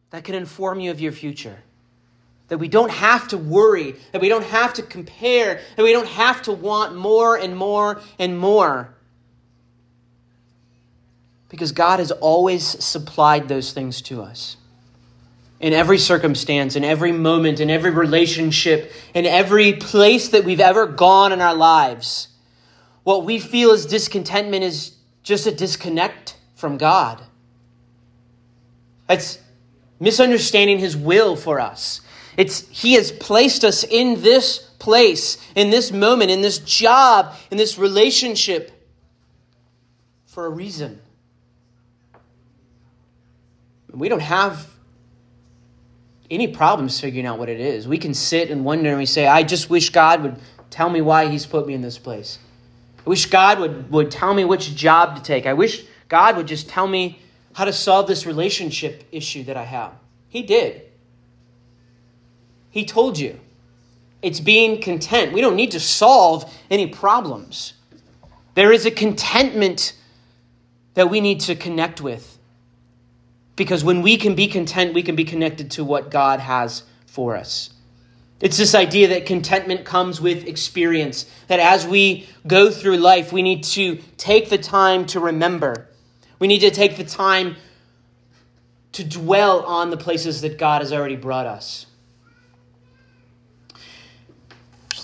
that 0.09 0.23
can 0.23 0.35
inform 0.35 0.79
you 0.79 0.91
of 0.91 0.99
your 0.99 1.11
future? 1.11 1.63
That 2.49 2.57
we 2.57 2.67
don't 2.67 2.91
have 2.91 3.29
to 3.29 3.37
worry, 3.37 3.95
that 4.11 4.21
we 4.21 4.29
don't 4.29 4.45
have 4.45 4.73
to 4.73 4.83
compare, 4.83 5.61
that 5.77 5.83
we 5.83 5.93
don't 5.93 6.07
have 6.07 6.41
to 6.43 6.51
want 6.51 6.95
more 6.95 7.37
and 7.37 7.55
more 7.55 8.01
and 8.19 8.37
more 8.37 8.93
because 11.53 11.71
God 11.71 11.99
has 11.99 12.09
always 12.09 12.63
supplied 12.83 13.47
those 13.47 13.73
things 13.73 14.01
to 14.01 14.23
us. 14.23 14.57
In 15.59 15.71
every 15.71 15.99
circumstance, 15.99 16.75
in 16.75 16.83
every 16.83 17.11
moment, 17.11 17.59
in 17.59 17.69
every 17.69 17.91
relationship, 17.91 18.91
in 19.13 19.27
every 19.27 19.73
place 19.73 20.29
that 20.29 20.45
we've 20.45 20.59
ever 20.59 20.87
gone 20.87 21.31
in 21.31 21.41
our 21.41 21.53
lives, 21.53 22.29
what 23.03 23.23
we 23.23 23.37
feel 23.37 23.69
as 23.69 23.85
discontentment 23.85 24.63
is 24.63 24.95
just 25.21 25.45
a 25.45 25.51
disconnect 25.51 26.35
from 26.55 26.79
God. 26.79 27.21
It's 29.07 29.37
misunderstanding 29.99 30.79
his 30.79 30.97
will 30.97 31.35
for 31.35 31.59
us. 31.59 32.01
It's 32.35 32.67
he 32.69 32.93
has 32.93 33.11
placed 33.11 33.63
us 33.63 33.83
in 33.83 34.23
this 34.23 34.57
place, 34.79 35.37
in 35.55 35.69
this 35.69 35.91
moment, 35.91 36.31
in 36.31 36.41
this 36.41 36.57
job, 36.57 37.35
in 37.51 37.59
this 37.59 37.77
relationship 37.77 38.71
for 40.25 40.47
a 40.47 40.49
reason. 40.49 40.99
We 43.93 44.09
don't 44.09 44.21
have 44.21 44.67
any 46.31 46.47
problems 46.47 46.99
figuring 46.99 47.25
out 47.25 47.37
what 47.37 47.49
it 47.49 47.59
is. 47.59 47.87
We 47.87 47.97
can 47.97 48.13
sit 48.13 48.49
and 48.49 48.65
wonder 48.65 48.89
and 48.89 48.97
we 48.97 49.05
say, 49.05 49.27
I 49.27 49.43
just 49.43 49.69
wish 49.69 49.91
God 49.91 50.23
would 50.23 50.37
tell 50.69 50.89
me 50.89 51.01
why 51.01 51.27
He's 51.27 51.45
put 51.45 51.67
me 51.67 51.73
in 51.73 51.81
this 51.81 51.99
place. 51.99 52.39
I 53.05 53.09
wish 53.09 53.27
God 53.27 53.59
would, 53.59 53.91
would 53.91 54.09
tell 54.09 54.33
me 54.33 54.45
which 54.45 54.75
job 54.75 55.15
to 55.17 55.21
take. 55.21 55.45
I 55.45 55.53
wish 55.53 55.85
God 56.09 56.37
would 56.37 56.47
just 56.47 56.69
tell 56.69 56.87
me 56.87 57.19
how 57.53 57.65
to 57.65 57.73
solve 57.73 58.07
this 58.07 58.25
relationship 58.25 59.03
issue 59.11 59.43
that 59.43 59.57
I 59.57 59.63
have. 59.63 59.93
He 60.29 60.41
did. 60.41 60.81
He 62.71 62.85
told 62.85 63.19
you. 63.19 63.39
It's 64.23 64.39
being 64.39 64.81
content. 64.81 65.33
We 65.33 65.41
don't 65.41 65.57
need 65.57 65.71
to 65.71 65.79
solve 65.81 66.51
any 66.71 66.87
problems. 66.87 67.73
There 68.55 68.71
is 68.71 68.85
a 68.85 68.91
contentment 68.91 69.93
that 70.93 71.09
we 71.09 71.19
need 71.19 71.41
to 71.41 71.55
connect 71.55 71.99
with. 71.99 72.32
Because 73.55 73.83
when 73.83 74.01
we 74.01 74.17
can 74.17 74.35
be 74.35 74.47
content, 74.47 74.93
we 74.93 75.03
can 75.03 75.15
be 75.15 75.25
connected 75.25 75.71
to 75.71 75.83
what 75.83 76.09
God 76.09 76.39
has 76.39 76.83
for 77.05 77.35
us. 77.35 77.69
It's 78.39 78.57
this 78.57 78.75
idea 78.75 79.09
that 79.09 79.25
contentment 79.25 79.85
comes 79.85 80.19
with 80.19 80.47
experience, 80.47 81.25
that 81.47 81.59
as 81.59 81.87
we 81.87 82.27
go 82.45 82.69
through 82.71 82.97
life, 82.97 83.31
we 83.31 83.41
need 83.41 83.63
to 83.65 83.99
take 84.17 84.49
the 84.49 84.57
time 84.57 85.05
to 85.07 85.19
remember. 85.19 85.87
We 86.39 86.47
need 86.47 86.59
to 86.59 86.71
take 86.71 86.97
the 86.97 87.05
time 87.05 87.55
to 88.93 89.03
dwell 89.03 89.61
on 89.61 89.91
the 89.91 89.97
places 89.97 90.41
that 90.41 90.57
God 90.57 90.81
has 90.81 90.91
already 90.91 91.15
brought 91.15 91.45
us. 91.45 91.85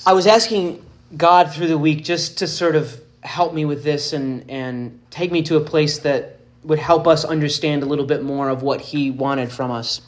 I 0.05 0.13
was 0.13 0.27
asking 0.27 0.85
God 1.15 1.53
through 1.53 1.67
the 1.67 1.77
week 1.77 2.03
just 2.03 2.39
to 2.39 2.47
sort 2.47 2.75
of 2.75 2.99
help 3.21 3.53
me 3.53 3.63
with 3.65 3.83
this 3.83 4.13
and, 4.13 4.49
and 4.49 4.99
take 5.11 5.31
me 5.31 5.43
to 5.43 5.55
a 5.55 5.61
place 5.61 5.99
that 5.99 6.38
would 6.63 6.79
help 6.79 7.07
us 7.07 7.23
understand 7.23 7.83
a 7.83 7.85
little 7.85 8.05
bit 8.05 8.23
more 8.23 8.49
of 8.49 8.61
what 8.61 8.81
He 8.81 9.11
wanted 9.11 9.51
from 9.51 9.71
us. 9.71 10.01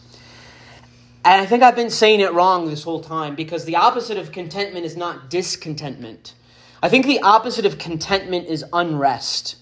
And 1.24 1.40
I 1.40 1.46
think 1.46 1.62
I've 1.62 1.76
been 1.76 1.92
saying 1.92 2.20
it 2.20 2.34
wrong 2.34 2.68
this 2.68 2.84
whole 2.84 3.02
time 3.02 3.36
because 3.36 3.66
the 3.66 3.76
opposite 3.76 4.18
of 4.18 4.32
contentment 4.32 4.86
is 4.86 4.98
not 4.98 5.30
discontentment. 5.30 6.34
I 6.82 6.90
think 6.90 7.06
the 7.06 7.22
opposite 7.22 7.66
of 7.66 7.78
contentment 7.78 8.48
is 8.48 8.66
unrest. 8.74 9.58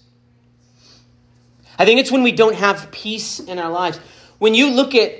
I 1.78 1.86
think 1.86 1.99
it's 1.99 2.12
when 2.12 2.23
we 2.23 2.32
don't 2.32 2.56
have 2.56 2.91
peace 2.91 3.39
in 3.39 3.60
our 3.60 3.71
lives. 3.71 3.97
When 4.38 4.54
you 4.54 4.69
look 4.69 4.95
at 4.95 5.12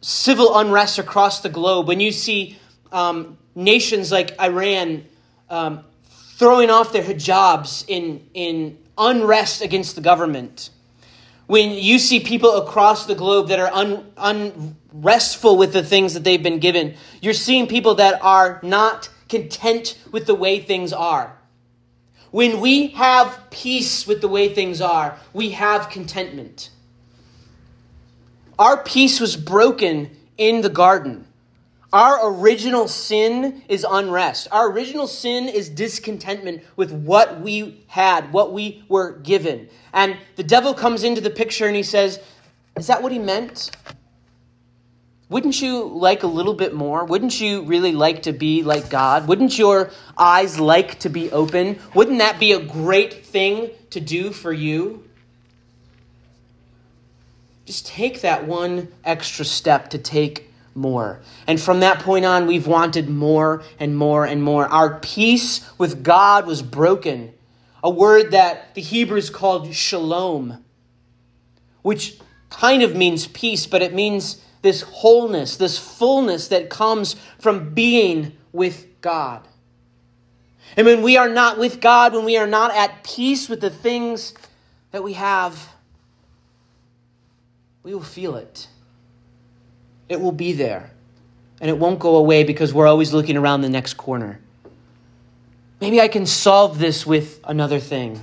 civil 0.00 0.56
unrest 0.56 0.98
across 0.98 1.40
the 1.40 1.48
globe, 1.48 1.88
when 1.88 1.98
you 1.98 2.12
see 2.12 2.56
um, 2.92 3.36
nations 3.56 4.12
like 4.12 4.40
Iran 4.40 5.06
um, 5.50 5.84
throwing 6.04 6.70
off 6.70 6.92
their 6.92 7.02
hijabs 7.02 7.84
in, 7.88 8.28
in 8.32 8.78
unrest 8.96 9.60
against 9.60 9.96
the 9.96 10.00
government, 10.00 10.70
when 11.54 11.70
you 11.70 12.00
see 12.00 12.18
people 12.18 12.56
across 12.56 13.06
the 13.06 13.14
globe 13.14 13.46
that 13.46 13.60
are 13.60 13.72
un, 13.72 14.12
unrestful 14.16 15.56
with 15.56 15.72
the 15.72 15.84
things 15.84 16.14
that 16.14 16.24
they've 16.24 16.42
been 16.42 16.58
given, 16.58 16.96
you're 17.20 17.32
seeing 17.32 17.68
people 17.68 17.94
that 17.94 18.20
are 18.24 18.58
not 18.64 19.08
content 19.28 19.96
with 20.10 20.26
the 20.26 20.34
way 20.34 20.58
things 20.58 20.92
are. 20.92 21.38
When 22.32 22.60
we 22.60 22.88
have 22.88 23.38
peace 23.52 24.04
with 24.04 24.20
the 24.20 24.26
way 24.26 24.52
things 24.52 24.80
are, 24.80 25.16
we 25.32 25.50
have 25.50 25.90
contentment. 25.90 26.70
Our 28.58 28.82
peace 28.82 29.20
was 29.20 29.36
broken 29.36 30.10
in 30.36 30.60
the 30.60 30.68
garden. 30.68 31.24
Our 31.94 32.28
original 32.28 32.88
sin 32.88 33.62
is 33.68 33.86
unrest. 33.88 34.48
Our 34.50 34.68
original 34.68 35.06
sin 35.06 35.48
is 35.48 35.68
discontentment 35.68 36.64
with 36.74 36.90
what 36.90 37.40
we 37.40 37.84
had, 37.86 38.32
what 38.32 38.52
we 38.52 38.84
were 38.88 39.12
given. 39.12 39.68
And 39.92 40.16
the 40.34 40.42
devil 40.42 40.74
comes 40.74 41.04
into 41.04 41.20
the 41.20 41.30
picture 41.30 41.68
and 41.68 41.76
he 41.76 41.84
says, 41.84 42.18
Is 42.76 42.88
that 42.88 43.00
what 43.00 43.12
he 43.12 43.20
meant? 43.20 43.70
Wouldn't 45.28 45.62
you 45.62 45.84
like 45.84 46.24
a 46.24 46.26
little 46.26 46.54
bit 46.54 46.74
more? 46.74 47.04
Wouldn't 47.04 47.40
you 47.40 47.62
really 47.62 47.92
like 47.92 48.22
to 48.24 48.32
be 48.32 48.64
like 48.64 48.90
God? 48.90 49.28
Wouldn't 49.28 49.56
your 49.56 49.92
eyes 50.18 50.58
like 50.58 50.98
to 51.00 51.08
be 51.08 51.30
open? 51.30 51.78
Wouldn't 51.94 52.18
that 52.18 52.40
be 52.40 52.50
a 52.50 52.60
great 52.60 53.24
thing 53.24 53.70
to 53.90 54.00
do 54.00 54.32
for 54.32 54.52
you? 54.52 55.08
Just 57.66 57.86
take 57.86 58.22
that 58.22 58.48
one 58.48 58.88
extra 59.04 59.44
step 59.44 59.90
to 59.90 59.98
take 59.98 60.50
more. 60.74 61.20
And 61.46 61.60
from 61.60 61.80
that 61.80 62.00
point 62.00 62.24
on, 62.24 62.46
we've 62.46 62.66
wanted 62.66 63.08
more 63.08 63.62
and 63.78 63.96
more 63.96 64.24
and 64.24 64.42
more. 64.42 64.66
Our 64.66 64.98
peace 65.00 65.68
with 65.78 66.02
God 66.02 66.46
was 66.46 66.62
broken. 66.62 67.32
A 67.82 67.90
word 67.90 68.32
that 68.32 68.74
the 68.74 68.80
Hebrews 68.80 69.30
called 69.30 69.72
shalom, 69.74 70.64
which 71.82 72.18
kind 72.50 72.82
of 72.82 72.96
means 72.96 73.26
peace, 73.26 73.66
but 73.66 73.82
it 73.82 73.94
means 73.94 74.40
this 74.62 74.82
wholeness, 74.82 75.56
this 75.56 75.78
fullness 75.78 76.48
that 76.48 76.70
comes 76.70 77.16
from 77.38 77.74
being 77.74 78.32
with 78.52 78.86
God. 79.00 79.46
And 80.76 80.86
when 80.86 81.02
we 81.02 81.16
are 81.16 81.28
not 81.28 81.58
with 81.58 81.80
God, 81.80 82.14
when 82.14 82.24
we 82.24 82.36
are 82.36 82.46
not 82.46 82.74
at 82.74 83.04
peace 83.04 83.48
with 83.48 83.60
the 83.60 83.70
things 83.70 84.34
that 84.90 85.04
we 85.04 85.12
have, 85.12 85.68
we 87.82 87.94
will 87.94 88.02
feel 88.02 88.36
it 88.36 88.68
it 90.08 90.20
will 90.20 90.32
be 90.32 90.52
there. 90.52 90.90
And 91.60 91.70
it 91.70 91.78
won't 91.78 91.98
go 91.98 92.16
away 92.16 92.44
because 92.44 92.74
we're 92.74 92.86
always 92.86 93.12
looking 93.12 93.36
around 93.36 93.62
the 93.62 93.68
next 93.68 93.94
corner. 93.94 94.40
Maybe 95.80 96.00
I 96.00 96.08
can 96.08 96.26
solve 96.26 96.78
this 96.78 97.06
with 97.06 97.40
another 97.44 97.78
thing. 97.78 98.20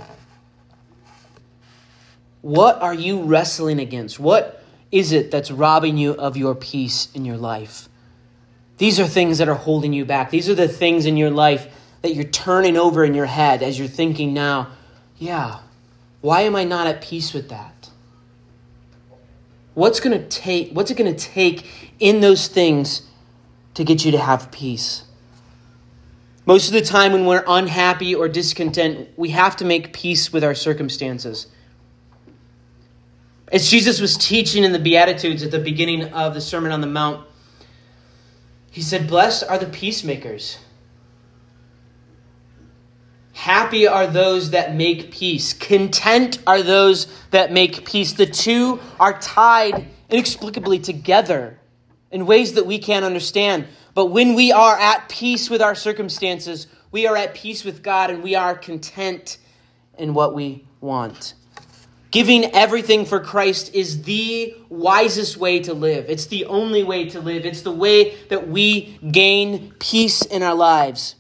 What 2.41 2.81
are 2.81 2.93
you 2.93 3.23
wrestling 3.23 3.79
against? 3.79 4.19
What 4.19 4.63
is 4.91 5.11
it 5.11 5.31
that's 5.31 5.51
robbing 5.51 5.97
you 5.97 6.13
of 6.13 6.35
your 6.35 6.55
peace 6.55 7.07
in 7.13 7.23
your 7.23 7.37
life? 7.37 7.87
These 8.77 8.99
are 8.99 9.07
things 9.07 9.37
that 9.37 9.47
are 9.47 9.55
holding 9.55 9.93
you 9.93 10.05
back. 10.05 10.31
These 10.31 10.49
are 10.49 10.55
the 10.55 10.67
things 10.67 11.05
in 11.05 11.17
your 11.17 11.29
life 11.29 11.67
that 12.01 12.15
you're 12.15 12.23
turning 12.23 12.77
over 12.77 13.05
in 13.05 13.13
your 13.13 13.27
head 13.27 13.61
as 13.61 13.77
you're 13.77 13.87
thinking 13.87 14.33
now, 14.33 14.69
yeah, 15.19 15.59
why 16.21 16.41
am 16.41 16.55
I 16.55 16.63
not 16.63 16.87
at 16.87 17.01
peace 17.01 17.31
with 17.31 17.49
that? 17.49 17.90
What's 19.73 19.99
going 19.99 20.19
to 20.19 20.27
take 20.27 20.71
what's 20.73 20.91
it 20.91 20.97
going 20.97 21.13
to 21.13 21.19
take 21.19 21.93
in 21.99 22.19
those 22.19 22.47
things 22.47 23.03
to 23.75 23.83
get 23.83 24.03
you 24.03 24.11
to 24.11 24.17
have 24.17 24.51
peace? 24.51 25.03
Most 26.45 26.67
of 26.67 26.73
the 26.73 26.81
time 26.81 27.13
when 27.13 27.25
we're 27.25 27.43
unhappy 27.47 28.15
or 28.15 28.27
discontent, 28.27 29.09
we 29.15 29.29
have 29.29 29.55
to 29.57 29.65
make 29.65 29.93
peace 29.93 30.33
with 30.33 30.43
our 30.43 30.55
circumstances. 30.55 31.47
As 33.51 33.69
Jesus 33.69 34.01
was 34.01 34.17
teaching 34.17 34.63
in 34.63 34.71
the 34.71 34.79
Beatitudes 34.79 35.43
at 35.43 35.51
the 35.51 35.59
beginning 35.59 36.05
of 36.13 36.33
the 36.33 36.41
Sermon 36.41 36.71
on 36.71 36.81
the 36.81 36.87
Mount, 36.87 37.27
he 38.71 38.81
said, 38.81 39.07
Blessed 39.07 39.43
are 39.49 39.57
the 39.57 39.67
peacemakers 39.67 40.57
Happy 43.41 43.87
are 43.87 44.05
those 44.05 44.51
that 44.51 44.75
make 44.75 45.09
peace. 45.09 45.51
Content 45.53 46.37
are 46.45 46.61
those 46.61 47.07
that 47.31 47.51
make 47.51 47.87
peace. 47.87 48.13
The 48.13 48.27
two 48.27 48.79
are 48.99 49.19
tied 49.19 49.87
inexplicably 50.11 50.77
together 50.77 51.59
in 52.11 52.27
ways 52.27 52.53
that 52.53 52.67
we 52.67 52.77
can't 52.77 53.03
understand. 53.03 53.65
But 53.95 54.11
when 54.11 54.35
we 54.35 54.51
are 54.51 54.77
at 54.77 55.09
peace 55.09 55.49
with 55.49 55.59
our 55.59 55.73
circumstances, 55.73 56.67
we 56.91 57.07
are 57.07 57.17
at 57.17 57.33
peace 57.33 57.63
with 57.63 57.81
God 57.81 58.11
and 58.11 58.21
we 58.21 58.35
are 58.35 58.55
content 58.55 59.39
in 59.97 60.13
what 60.13 60.35
we 60.35 60.67
want. 60.79 61.33
Giving 62.11 62.45
everything 62.53 63.05
for 63.05 63.19
Christ 63.19 63.73
is 63.73 64.03
the 64.03 64.55
wisest 64.69 65.37
way 65.37 65.61
to 65.61 65.73
live. 65.73 66.05
It's 66.07 66.27
the 66.27 66.45
only 66.45 66.83
way 66.83 67.09
to 67.09 67.19
live. 67.19 67.47
It's 67.47 67.63
the 67.63 67.71
way 67.71 68.17
that 68.29 68.49
we 68.49 68.99
gain 69.11 69.73
peace 69.79 70.21
in 70.21 70.43
our 70.43 70.53
lives. 70.53 71.15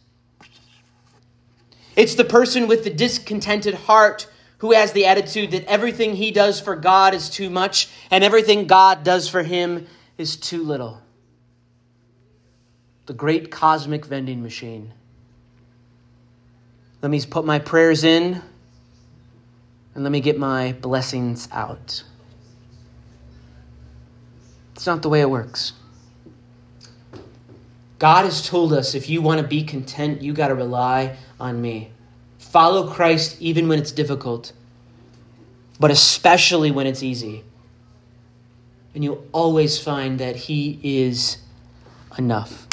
It's 2.01 2.15
the 2.15 2.25
person 2.25 2.67
with 2.67 2.83
the 2.83 2.89
discontented 2.89 3.75
heart 3.75 4.25
who 4.57 4.71
has 4.71 4.91
the 4.91 5.05
attitude 5.05 5.51
that 5.51 5.65
everything 5.65 6.15
he 6.15 6.31
does 6.31 6.59
for 6.59 6.75
God 6.75 7.13
is 7.13 7.29
too 7.29 7.47
much 7.47 7.89
and 8.09 8.23
everything 8.23 8.65
God 8.65 9.03
does 9.03 9.29
for 9.29 9.43
him 9.43 9.85
is 10.17 10.35
too 10.35 10.63
little. 10.63 10.99
The 13.05 13.13
great 13.13 13.51
cosmic 13.51 14.07
vending 14.07 14.41
machine. 14.41 14.95
Let 17.03 17.11
me 17.11 17.23
put 17.23 17.45
my 17.45 17.59
prayers 17.59 18.03
in 18.03 18.41
and 19.93 20.03
let 20.03 20.11
me 20.11 20.21
get 20.21 20.39
my 20.39 20.73
blessings 20.73 21.47
out. 21.51 22.01
It's 24.73 24.87
not 24.87 25.03
the 25.03 25.09
way 25.09 25.21
it 25.21 25.29
works. 25.29 25.73
God 28.01 28.25
has 28.25 28.41
told 28.47 28.73
us 28.73 28.95
if 28.95 29.11
you 29.11 29.21
want 29.21 29.41
to 29.41 29.47
be 29.47 29.63
content, 29.63 30.23
you 30.23 30.33
got 30.33 30.47
to 30.47 30.55
rely 30.55 31.17
on 31.39 31.61
me. 31.61 31.91
Follow 32.39 32.89
Christ 32.89 33.37
even 33.39 33.67
when 33.67 33.77
it's 33.77 33.91
difficult, 33.91 34.53
but 35.79 35.91
especially 35.91 36.71
when 36.71 36.87
it's 36.87 37.03
easy. 37.03 37.43
and 38.95 39.03
you'll 39.03 39.23
always 39.31 39.77
find 39.77 40.19
that 40.19 40.35
He 40.35 40.79
is 40.81 41.37
enough. 42.17 42.67